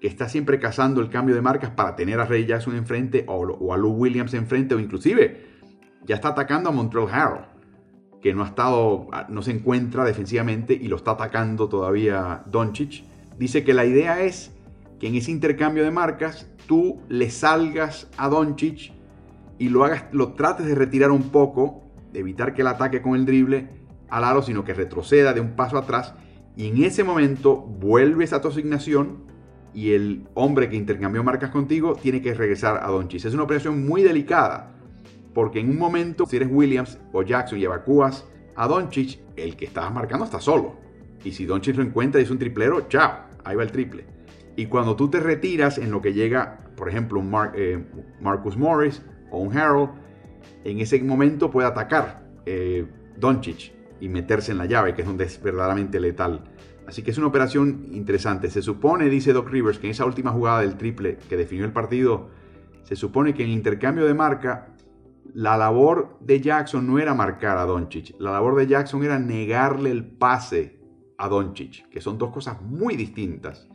que 0.00 0.06
está 0.06 0.28
siempre 0.28 0.58
cazando 0.58 1.00
el 1.00 1.10
cambio 1.10 1.34
de 1.34 1.42
marcas 1.42 1.70
para 1.70 1.96
tener 1.96 2.18
a 2.20 2.24
Ray 2.24 2.46
Jackson 2.46 2.76
enfrente 2.76 3.24
o, 3.26 3.72
a 3.72 3.76
Lou 3.76 3.92
Williams 3.92 4.32
enfrente 4.34 4.74
o 4.74 4.78
inclusive 4.78 5.46
ya 6.06 6.14
está 6.14 6.28
atacando 6.28 6.70
a 6.70 6.72
Montreal 6.72 7.08
Harrell, 7.10 7.44
que 8.22 8.32
no 8.32 8.42
ha 8.42 8.46
estado, 8.46 9.08
no 9.28 9.42
se 9.42 9.50
encuentra 9.50 10.04
defensivamente 10.04 10.72
y 10.72 10.88
lo 10.88 10.96
está 10.96 11.12
atacando 11.12 11.68
todavía 11.68 12.42
Doncic. 12.46 13.04
Dice 13.38 13.64
que 13.64 13.74
la 13.74 13.84
idea 13.84 14.22
es 14.22 14.54
que 14.98 15.08
en 15.08 15.14
ese 15.14 15.30
intercambio 15.30 15.84
de 15.84 15.90
marcas 15.90 16.48
tú 16.66 17.00
le 17.08 17.30
salgas 17.30 18.08
a 18.16 18.28
Doncic 18.28 18.92
y 19.58 19.68
lo 19.68 19.84
hagas, 19.84 20.04
lo 20.12 20.32
trates 20.32 20.66
de 20.66 20.74
retirar 20.74 21.10
un 21.10 21.30
poco 21.30 21.87
evitar 22.14 22.54
que 22.54 22.62
el 22.62 22.68
ataque 22.68 23.02
con 23.02 23.14
el 23.14 23.26
drible 23.26 23.68
al 24.08 24.24
aro, 24.24 24.42
sino 24.42 24.64
que 24.64 24.74
retroceda 24.74 25.32
de 25.32 25.40
un 25.40 25.56
paso 25.56 25.76
atrás 25.76 26.14
y 26.56 26.66
en 26.66 26.82
ese 26.82 27.04
momento 27.04 27.56
vuelves 27.56 28.32
a 28.32 28.40
tu 28.40 28.48
asignación 28.48 29.24
y 29.74 29.92
el 29.92 30.26
hombre 30.34 30.68
que 30.68 30.76
intercambió 30.76 31.22
marcas 31.22 31.50
contigo 31.50 31.94
tiene 31.94 32.20
que 32.20 32.34
regresar 32.34 32.80
a 32.82 32.88
Donchis. 32.88 33.24
Es 33.24 33.34
una 33.34 33.44
operación 33.44 33.86
muy 33.86 34.02
delicada 34.02 34.74
porque 35.34 35.60
en 35.60 35.70
un 35.70 35.78
momento, 35.78 36.26
si 36.26 36.34
eres 36.36 36.48
Williams 36.50 36.98
o 37.12 37.22
Jackson 37.22 37.60
y 37.60 37.64
evacúas 37.64 38.26
a 38.56 38.66
Doncic, 38.66 39.20
el 39.36 39.54
que 39.54 39.66
estabas 39.66 39.92
marcando 39.92 40.24
está 40.24 40.40
solo. 40.40 40.76
Y 41.22 41.30
si 41.30 41.46
Doncic 41.46 41.76
lo 41.76 41.84
encuentra 41.84 42.20
y 42.20 42.24
es 42.24 42.30
un 42.30 42.38
triplero, 42.38 42.88
chao, 42.88 43.20
ahí 43.44 43.54
va 43.54 43.62
el 43.62 43.70
triple. 43.70 44.04
Y 44.56 44.66
cuando 44.66 44.96
tú 44.96 45.08
te 45.08 45.20
retiras 45.20 45.78
en 45.78 45.92
lo 45.92 46.02
que 46.02 46.12
llega, 46.12 46.58
por 46.76 46.88
ejemplo, 46.88 47.20
un 47.20 47.32
eh, 47.54 47.84
Marcus 48.20 48.56
Morris 48.56 49.00
o 49.30 49.38
un 49.38 49.56
Harold, 49.56 49.90
en 50.70 50.80
ese 50.80 51.02
momento 51.02 51.50
puede 51.50 51.68
atacar 51.68 52.28
eh, 52.46 52.86
Doncic 53.16 53.72
y 54.00 54.08
meterse 54.08 54.52
en 54.52 54.58
la 54.58 54.66
llave, 54.66 54.94
que 54.94 55.02
es 55.02 55.08
donde 55.08 55.24
es 55.24 55.42
verdaderamente 55.42 56.00
letal. 56.00 56.44
Así 56.86 57.02
que 57.02 57.10
es 57.10 57.18
una 57.18 57.26
operación 57.26 57.88
interesante. 57.92 58.50
Se 58.50 58.62
supone, 58.62 59.08
dice 59.08 59.32
Doc 59.32 59.50
Rivers, 59.50 59.78
que 59.78 59.86
en 59.88 59.90
esa 59.90 60.06
última 60.06 60.30
jugada 60.30 60.60
del 60.60 60.76
triple 60.76 61.18
que 61.28 61.36
definió 61.36 61.64
el 61.64 61.72
partido, 61.72 62.30
se 62.82 62.96
supone 62.96 63.34
que 63.34 63.42
en 63.42 63.50
el 63.50 63.56
intercambio 63.56 64.06
de 64.06 64.14
marca, 64.14 64.74
la 65.34 65.58
labor 65.58 66.16
de 66.20 66.40
Jackson 66.40 66.86
no 66.86 66.98
era 66.98 67.12
marcar 67.12 67.58
a 67.58 67.64
Doncic. 67.64 68.14
La 68.18 68.32
labor 68.32 68.56
de 68.56 68.66
Jackson 68.66 69.04
era 69.04 69.18
negarle 69.18 69.90
el 69.90 70.06
pase 70.06 70.80
a 71.18 71.28
Doncic, 71.28 71.88
que 71.90 72.00
son 72.00 72.16
dos 72.16 72.30
cosas 72.32 72.62
muy 72.62 72.96
distintas. 72.96 73.68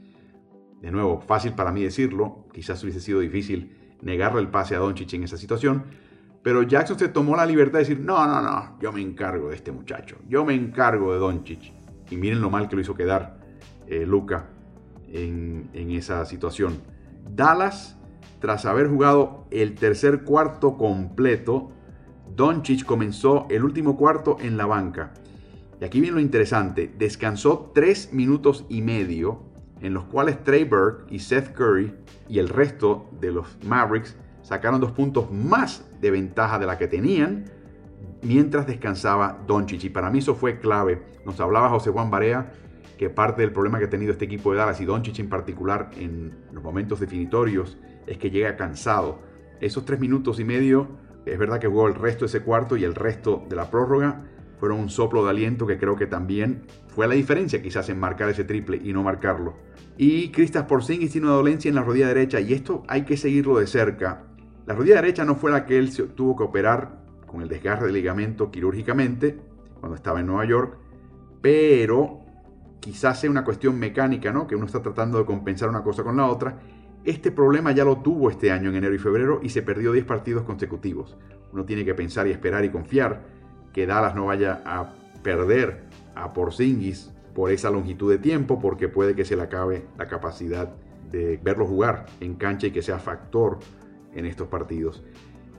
De 0.81 0.89
nuevo, 0.91 1.21
fácil 1.21 1.53
para 1.53 1.71
mí 1.71 1.83
decirlo, 1.83 2.47
quizás 2.51 2.81
hubiese 2.83 2.99
sido 2.99 3.19
difícil 3.19 3.95
negarle 4.01 4.41
el 4.41 4.49
pase 4.49 4.75
a 4.75 4.79
Doncic 4.79 5.13
en 5.13 5.23
esa 5.23 5.37
situación, 5.37 5.83
pero 6.43 6.61
Jackson 6.63 6.99
se 6.99 7.07
tomó 7.07 7.37
la 7.37 7.45
libertad 7.45 7.79
de 7.79 7.85
decir, 7.85 7.99
no, 8.01 8.27
no, 8.27 8.41
no, 8.41 8.77
yo 8.81 8.91
me 8.91 9.01
encargo 9.01 9.49
de 9.49 9.55
este 9.55 9.71
muchacho, 9.71 10.17
yo 10.27 10.43
me 10.43 10.53
encargo 10.53 11.13
de 11.13 11.19
Doncic. 11.19 11.71
Y 12.09 12.17
miren 12.17 12.41
lo 12.41 12.49
mal 12.49 12.67
que 12.67 12.75
lo 12.75 12.81
hizo 12.81 12.93
quedar 12.93 13.39
eh, 13.87 14.05
Luca 14.05 14.49
en, 15.07 15.69
esa 15.73 16.25
situación. 16.25 16.81
Dallas, 17.33 17.97
tras 18.39 18.65
haber 18.65 18.89
jugado 18.89 19.47
el 19.51 19.75
tercer 19.75 20.23
cuarto 20.23 20.77
completo, 20.77 21.71
Doncic 22.35 22.83
comenzó 22.83 23.47
el 23.49 23.63
último 23.63 23.95
cuarto 23.95 24.37
en 24.41 24.57
la 24.57 24.65
banca. 24.65 25.13
Y 25.79 25.85
aquí 25.85 26.01
viene 26.01 26.15
lo 26.15 26.21
interesante, 26.21 26.93
descansó 26.97 27.71
tres 27.73 28.11
minutos 28.11 28.65
y 28.67 28.81
medio, 28.81 29.43
en 29.79 29.93
los 29.93 30.05
cuales 30.05 30.43
Trey 30.43 30.65
Burke 30.65 31.05
y 31.09 31.19
Seth 31.19 31.53
Curry 31.53 31.93
y 32.27 32.39
el 32.39 32.49
resto 32.49 33.09
de 33.19 33.31
los 33.31 33.47
Mavericks 33.65 34.17
sacaron 34.43 34.79
dos 34.79 34.91
puntos 34.91 35.31
más 35.31 35.83
de 35.99 36.11
ventaja 36.11 36.59
de 36.59 36.67
la 36.67 36.77
que 36.77 36.87
tenían 36.87 37.45
mientras 38.21 38.67
descansaba 38.67 39.39
Doncic. 39.47 39.83
Y 39.85 39.89
para 39.89 40.11
mí 40.11 40.19
eso 40.19 40.35
fue 40.35 40.59
clave. 40.59 41.01
Nos 41.25 41.39
hablaba 41.39 41.69
José 41.69 41.89
Juan 41.89 42.11
Barea 42.11 42.51
que 42.97 43.09
parte 43.09 43.41
del 43.41 43.51
problema 43.51 43.79
que 43.79 43.85
ha 43.85 43.89
tenido 43.89 44.11
este 44.11 44.25
equipo 44.25 44.51
de 44.51 44.59
Dallas 44.59 44.79
y 44.79 44.85
Doncic 44.85 45.17
en 45.19 45.29
particular 45.29 45.89
en 45.97 46.37
los 46.51 46.63
momentos 46.63 46.99
definitorios 46.99 47.77
es 48.05 48.17
que 48.17 48.29
llega 48.29 48.55
cansado. 48.55 49.19
Esos 49.59 49.85
tres 49.85 49.99
minutos 49.99 50.39
y 50.39 50.43
medio 50.43 51.01
Es 51.25 51.39
verdad 51.39 51.57
que 51.57 51.67
jugó 51.67 51.87
el 51.87 51.95
resto 51.95 52.25
de 52.25 52.27
ese 52.27 52.41
cuarto 52.41 52.75
y 52.75 52.83
el 52.83 52.95
resto 52.95 53.45
de 53.47 53.55
la 53.55 53.71
prórroga 53.71 54.25
fueron 54.59 54.79
un 54.79 54.89
soplo 54.89 55.23
de 55.23 55.29
aliento 55.29 55.65
que 55.65 55.77
creo 55.77 55.95
que 55.95 56.05
también 56.05 56.63
fue 56.87 57.07
la 57.07 57.15
diferencia 57.15 57.61
quizás 57.61 57.89
en 57.89 57.99
marcar 57.99 58.29
ese 58.29 58.43
triple 58.43 58.79
y 58.83 58.93
no 58.93 59.03
marcarlo. 59.03 59.55
Y 59.97 60.31
Kristaps 60.31 60.67
Porzingis 60.67 61.11
tiene 61.11 61.27
una 61.27 61.35
dolencia 61.35 61.69
en 61.69 61.75
la 61.75 61.83
rodilla 61.83 62.07
derecha 62.07 62.39
y 62.39 62.53
esto 62.53 62.83
hay 62.87 63.03
que 63.03 63.17
seguirlo 63.17 63.57
de 63.57 63.67
cerca. 63.67 64.23
La 64.65 64.73
rodilla 64.73 64.95
derecha 64.95 65.25
no 65.25 65.35
fue 65.35 65.51
la 65.51 65.65
que 65.65 65.77
él 65.77 65.91
tuvo 66.15 66.35
que 66.37 66.43
operar 66.43 67.03
con 67.25 67.41
el 67.41 67.49
desgarre 67.49 67.87
del 67.87 67.95
ligamento 67.95 68.49
quirúrgicamente 68.49 69.39
cuando 69.79 69.95
estaba 69.95 70.21
en 70.21 70.27
Nueva 70.27 70.45
York, 70.45 70.77
pero 71.41 72.19
quizás 72.79 73.19
sea 73.19 73.29
una 73.29 73.43
cuestión 73.43 73.77
mecánica, 73.77 74.31
¿no? 74.31 74.47
Que 74.47 74.55
uno 74.55 74.65
está 74.65 74.81
tratando 74.81 75.17
de 75.17 75.25
compensar 75.25 75.67
una 75.67 75.83
cosa 75.83 76.03
con 76.03 76.15
la 76.15 76.27
otra. 76.27 76.59
Este 77.03 77.31
problema 77.31 77.73
ya 77.73 77.83
lo 77.83 77.97
tuvo 77.97 78.29
este 78.29 78.51
año 78.51 78.69
en 78.69 78.77
enero 78.77 78.95
y 78.95 78.99
febrero 78.99 79.41
y 79.43 79.49
se 79.49 79.61
perdió 79.61 79.91
10 79.91 80.05
partidos 80.05 80.43
consecutivos. 80.43 81.17
Uno 81.51 81.65
tiene 81.65 81.83
que 81.83 81.93
pensar 81.93 82.27
y 82.27 82.31
esperar 82.31 82.63
y 82.63 82.69
confiar 82.69 83.23
que 83.73 83.85
Dallas 83.85 84.15
no 84.15 84.27
vaya 84.27 84.61
a 84.65 84.93
perder 85.21 85.83
a 86.15 86.31
Porzingis 86.31 87.11
por 87.35 87.51
esa 87.51 87.69
longitud 87.69 88.09
de 88.09 88.19
tiempo 88.19 88.59
porque 88.59 88.87
puede 88.87 89.15
que 89.15 89.25
se 89.25 89.35
le 89.35 89.41
acabe 89.41 89.85
la 89.97 90.07
capacidad 90.07 90.73
de 91.11 91.39
verlo 91.43 91.65
jugar 91.65 92.05
en 92.21 92.35
cancha 92.35 92.67
y 92.67 92.71
que 92.71 92.81
sea 92.81 92.99
factor 92.99 93.59
en 94.15 94.25
estos 94.25 94.47
partidos. 94.47 95.03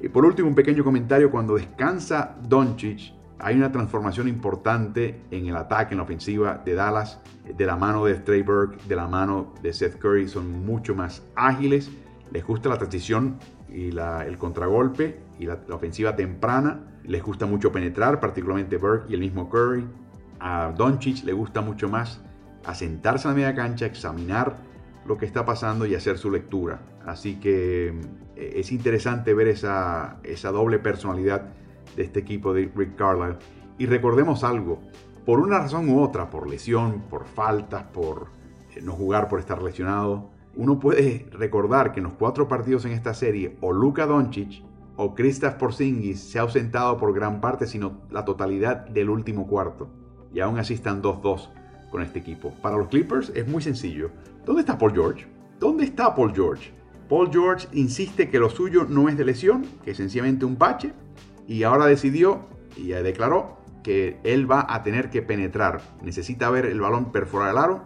Y 0.00 0.08
por 0.08 0.24
último, 0.24 0.48
un 0.48 0.54
pequeño 0.54 0.84
comentario, 0.84 1.30
cuando 1.30 1.54
descansa 1.54 2.36
Doncic, 2.42 3.14
hay 3.38 3.56
una 3.56 3.72
transformación 3.72 4.28
importante 4.28 5.22
en 5.30 5.46
el 5.46 5.56
ataque, 5.56 5.94
en 5.94 5.98
la 5.98 6.04
ofensiva 6.04 6.62
de 6.64 6.74
Dallas, 6.74 7.20
de 7.44 7.66
la 7.66 7.76
mano 7.76 8.04
de 8.04 8.14
Trey 8.14 8.42
Burke, 8.42 8.78
de 8.88 8.96
la 8.96 9.06
mano 9.06 9.54
de 9.62 9.72
Seth 9.72 9.98
Curry, 9.98 10.28
son 10.28 10.64
mucho 10.64 10.94
más 10.94 11.22
ágiles, 11.34 11.90
les 12.32 12.44
gusta 12.44 12.68
la 12.68 12.78
transición 12.78 13.38
y 13.68 13.88
el 13.88 14.38
contragolpe 14.38 15.20
y 15.38 15.46
la, 15.46 15.58
la, 15.68 15.74
ofensiva 15.74 16.14
temprana, 16.14 16.80
les 17.02 17.22
gusta 17.22 17.46
mucho 17.46 17.72
penetrar, 17.72 18.20
particularmente 18.20 18.76
Burke 18.76 19.10
y 19.10 19.14
el 19.14 19.20
mismo 19.20 19.50
Curry. 19.50 19.84
A 20.40 20.72
Doncic 20.76 21.24
le 21.24 21.32
gusta 21.32 21.60
mucho 21.60 21.88
más 21.88 22.20
asentarse 22.64 23.28
en 23.28 23.34
la 23.34 23.36
media 23.36 23.54
cancha, 23.54 23.86
examinar 23.86 24.56
lo 25.06 25.18
que 25.18 25.26
está 25.26 25.44
pasando 25.44 25.86
y 25.86 25.94
hacer 25.94 26.18
su 26.18 26.30
lectura. 26.30 26.80
Así 27.04 27.36
que 27.36 27.88
eh, 27.88 28.00
es 28.36 28.72
interesante 28.72 29.34
ver 29.34 29.48
esa, 29.48 30.18
esa 30.22 30.50
doble 30.50 30.78
personalidad 30.78 31.52
de 31.96 32.02
este 32.02 32.20
equipo 32.20 32.52
de 32.52 32.70
Rick 32.74 32.96
Carlisle. 32.96 33.38
Y 33.78 33.86
recordemos 33.86 34.44
algo, 34.44 34.80
por 35.24 35.40
una 35.40 35.58
razón 35.58 35.88
u 35.88 36.02
otra, 36.02 36.30
por 36.30 36.48
lesión, 36.48 37.02
por 37.08 37.24
faltas, 37.24 37.84
por 37.84 38.28
eh, 38.74 38.80
no 38.82 38.92
jugar, 38.92 39.28
por 39.28 39.40
estar 39.40 39.62
lesionado, 39.62 40.30
uno 40.56 40.78
puede 40.78 41.26
recordar 41.32 41.92
que 41.92 42.00
en 42.00 42.04
los 42.04 42.14
cuatro 42.14 42.46
partidos 42.46 42.84
en 42.84 42.92
esta 42.92 43.14
serie, 43.14 43.56
o 43.60 43.72
Luka 43.72 44.06
Doncic 44.06 44.62
o 44.96 45.14
Kristaps 45.14 45.56
Porzingis 45.56 46.20
se 46.20 46.38
ha 46.38 46.42
ausentado 46.42 46.96
por 46.96 47.12
gran 47.12 47.40
parte, 47.40 47.66
sino 47.66 48.02
la 48.10 48.24
totalidad 48.24 48.86
del 48.86 49.10
último 49.10 49.48
cuarto. 49.48 49.88
Y 50.32 50.40
aún 50.40 50.58
así 50.58 50.74
están 50.74 51.02
2-2 51.02 51.48
con 51.90 52.02
este 52.02 52.20
equipo. 52.20 52.52
Para 52.62 52.76
los 52.76 52.88
Clippers 52.88 53.32
es 53.34 53.46
muy 53.48 53.62
sencillo. 53.62 54.10
¿Dónde 54.44 54.60
está 54.60 54.78
Paul 54.78 54.92
George? 54.92 55.26
¿Dónde 55.58 55.84
está 55.84 56.14
Paul 56.14 56.32
George? 56.32 56.72
Paul 57.08 57.30
George 57.30 57.68
insiste 57.72 58.30
que 58.30 58.38
lo 58.38 58.50
suyo 58.50 58.86
no 58.88 59.08
es 59.08 59.16
de 59.16 59.24
lesión, 59.24 59.66
que 59.84 59.90
es 59.90 59.96
sencillamente 59.96 60.44
un 60.44 60.58
bache, 60.58 60.92
y 61.46 61.62
ahora 61.62 61.86
decidió 61.86 62.46
y 62.76 62.88
declaró 62.88 63.58
que 63.82 64.18
él 64.24 64.50
va 64.50 64.66
a 64.68 64.82
tener 64.82 65.10
que 65.10 65.22
penetrar. 65.22 65.82
Necesita 66.02 66.48
ver 66.50 66.66
el 66.66 66.80
balón 66.80 67.12
perforar 67.12 67.50
el 67.50 67.58
aro 67.58 67.84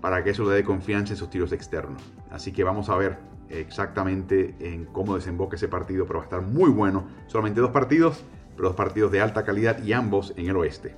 para 0.00 0.22
que 0.22 0.30
eso 0.30 0.44
le 0.48 0.54
dé 0.54 0.64
confianza 0.64 1.12
en 1.12 1.16
sus 1.16 1.30
tiros 1.30 1.52
externos. 1.52 2.02
Así 2.30 2.52
que 2.52 2.64
vamos 2.64 2.88
a 2.88 2.96
ver 2.96 3.18
exactamente 3.48 4.54
en 4.60 4.84
cómo 4.86 5.16
desemboca 5.16 5.56
ese 5.56 5.68
partido, 5.68 6.06
pero 6.06 6.20
va 6.20 6.24
a 6.24 6.26
estar 6.26 6.42
muy 6.42 6.70
bueno. 6.70 7.04
Solamente 7.26 7.60
dos 7.60 7.70
partidos, 7.70 8.24
pero 8.56 8.68
dos 8.68 8.76
partidos 8.76 9.10
de 9.12 9.20
alta 9.20 9.44
calidad 9.44 9.82
y 9.82 9.92
ambos 9.92 10.32
en 10.36 10.48
el 10.48 10.56
oeste. 10.56 10.94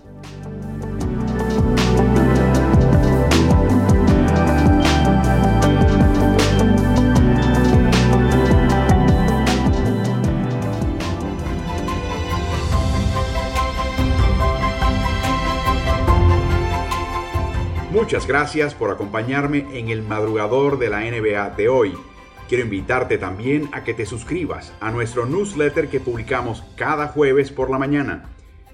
Muchas 18.04 18.26
gracias 18.26 18.74
por 18.74 18.90
acompañarme 18.90 19.64
en 19.72 19.88
el 19.88 20.02
madrugador 20.02 20.78
de 20.78 20.90
la 20.90 21.00
NBA 21.00 21.56
de 21.56 21.70
hoy. 21.70 21.94
Quiero 22.50 22.64
invitarte 22.64 23.16
también 23.16 23.70
a 23.72 23.82
que 23.82 23.94
te 23.94 24.04
suscribas 24.04 24.74
a 24.80 24.90
nuestro 24.90 25.24
newsletter 25.24 25.88
que 25.88 26.00
publicamos 26.00 26.62
cada 26.76 27.08
jueves 27.08 27.50
por 27.50 27.70
la 27.70 27.78
mañana. 27.78 28.28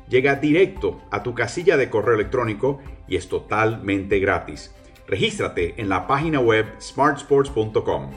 Llega 0.09 0.35
directo 0.35 1.01
a 1.13 1.23
tu 1.23 1.33
casilla 1.33 1.77
de 1.77 1.89
correo 1.89 2.17
electrónico 2.17 2.81
y 3.07 3.15
es 3.15 3.29
totalmente 3.29 4.19
gratis. 4.19 4.75
Regístrate 5.07 5.81
en 5.81 5.89
la 5.89 6.09
página 6.09 6.41
web 6.41 6.67
smartsports.com. 6.81 8.11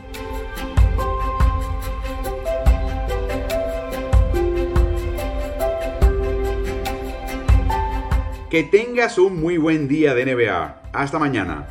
Que 8.54 8.62
tengas 8.62 9.18
un 9.18 9.42
muy 9.42 9.58
buen 9.58 9.88
día 9.88 10.14
de 10.14 10.28
NBA. 10.28 10.82
Hasta 10.94 11.18
mañana. 11.18 11.66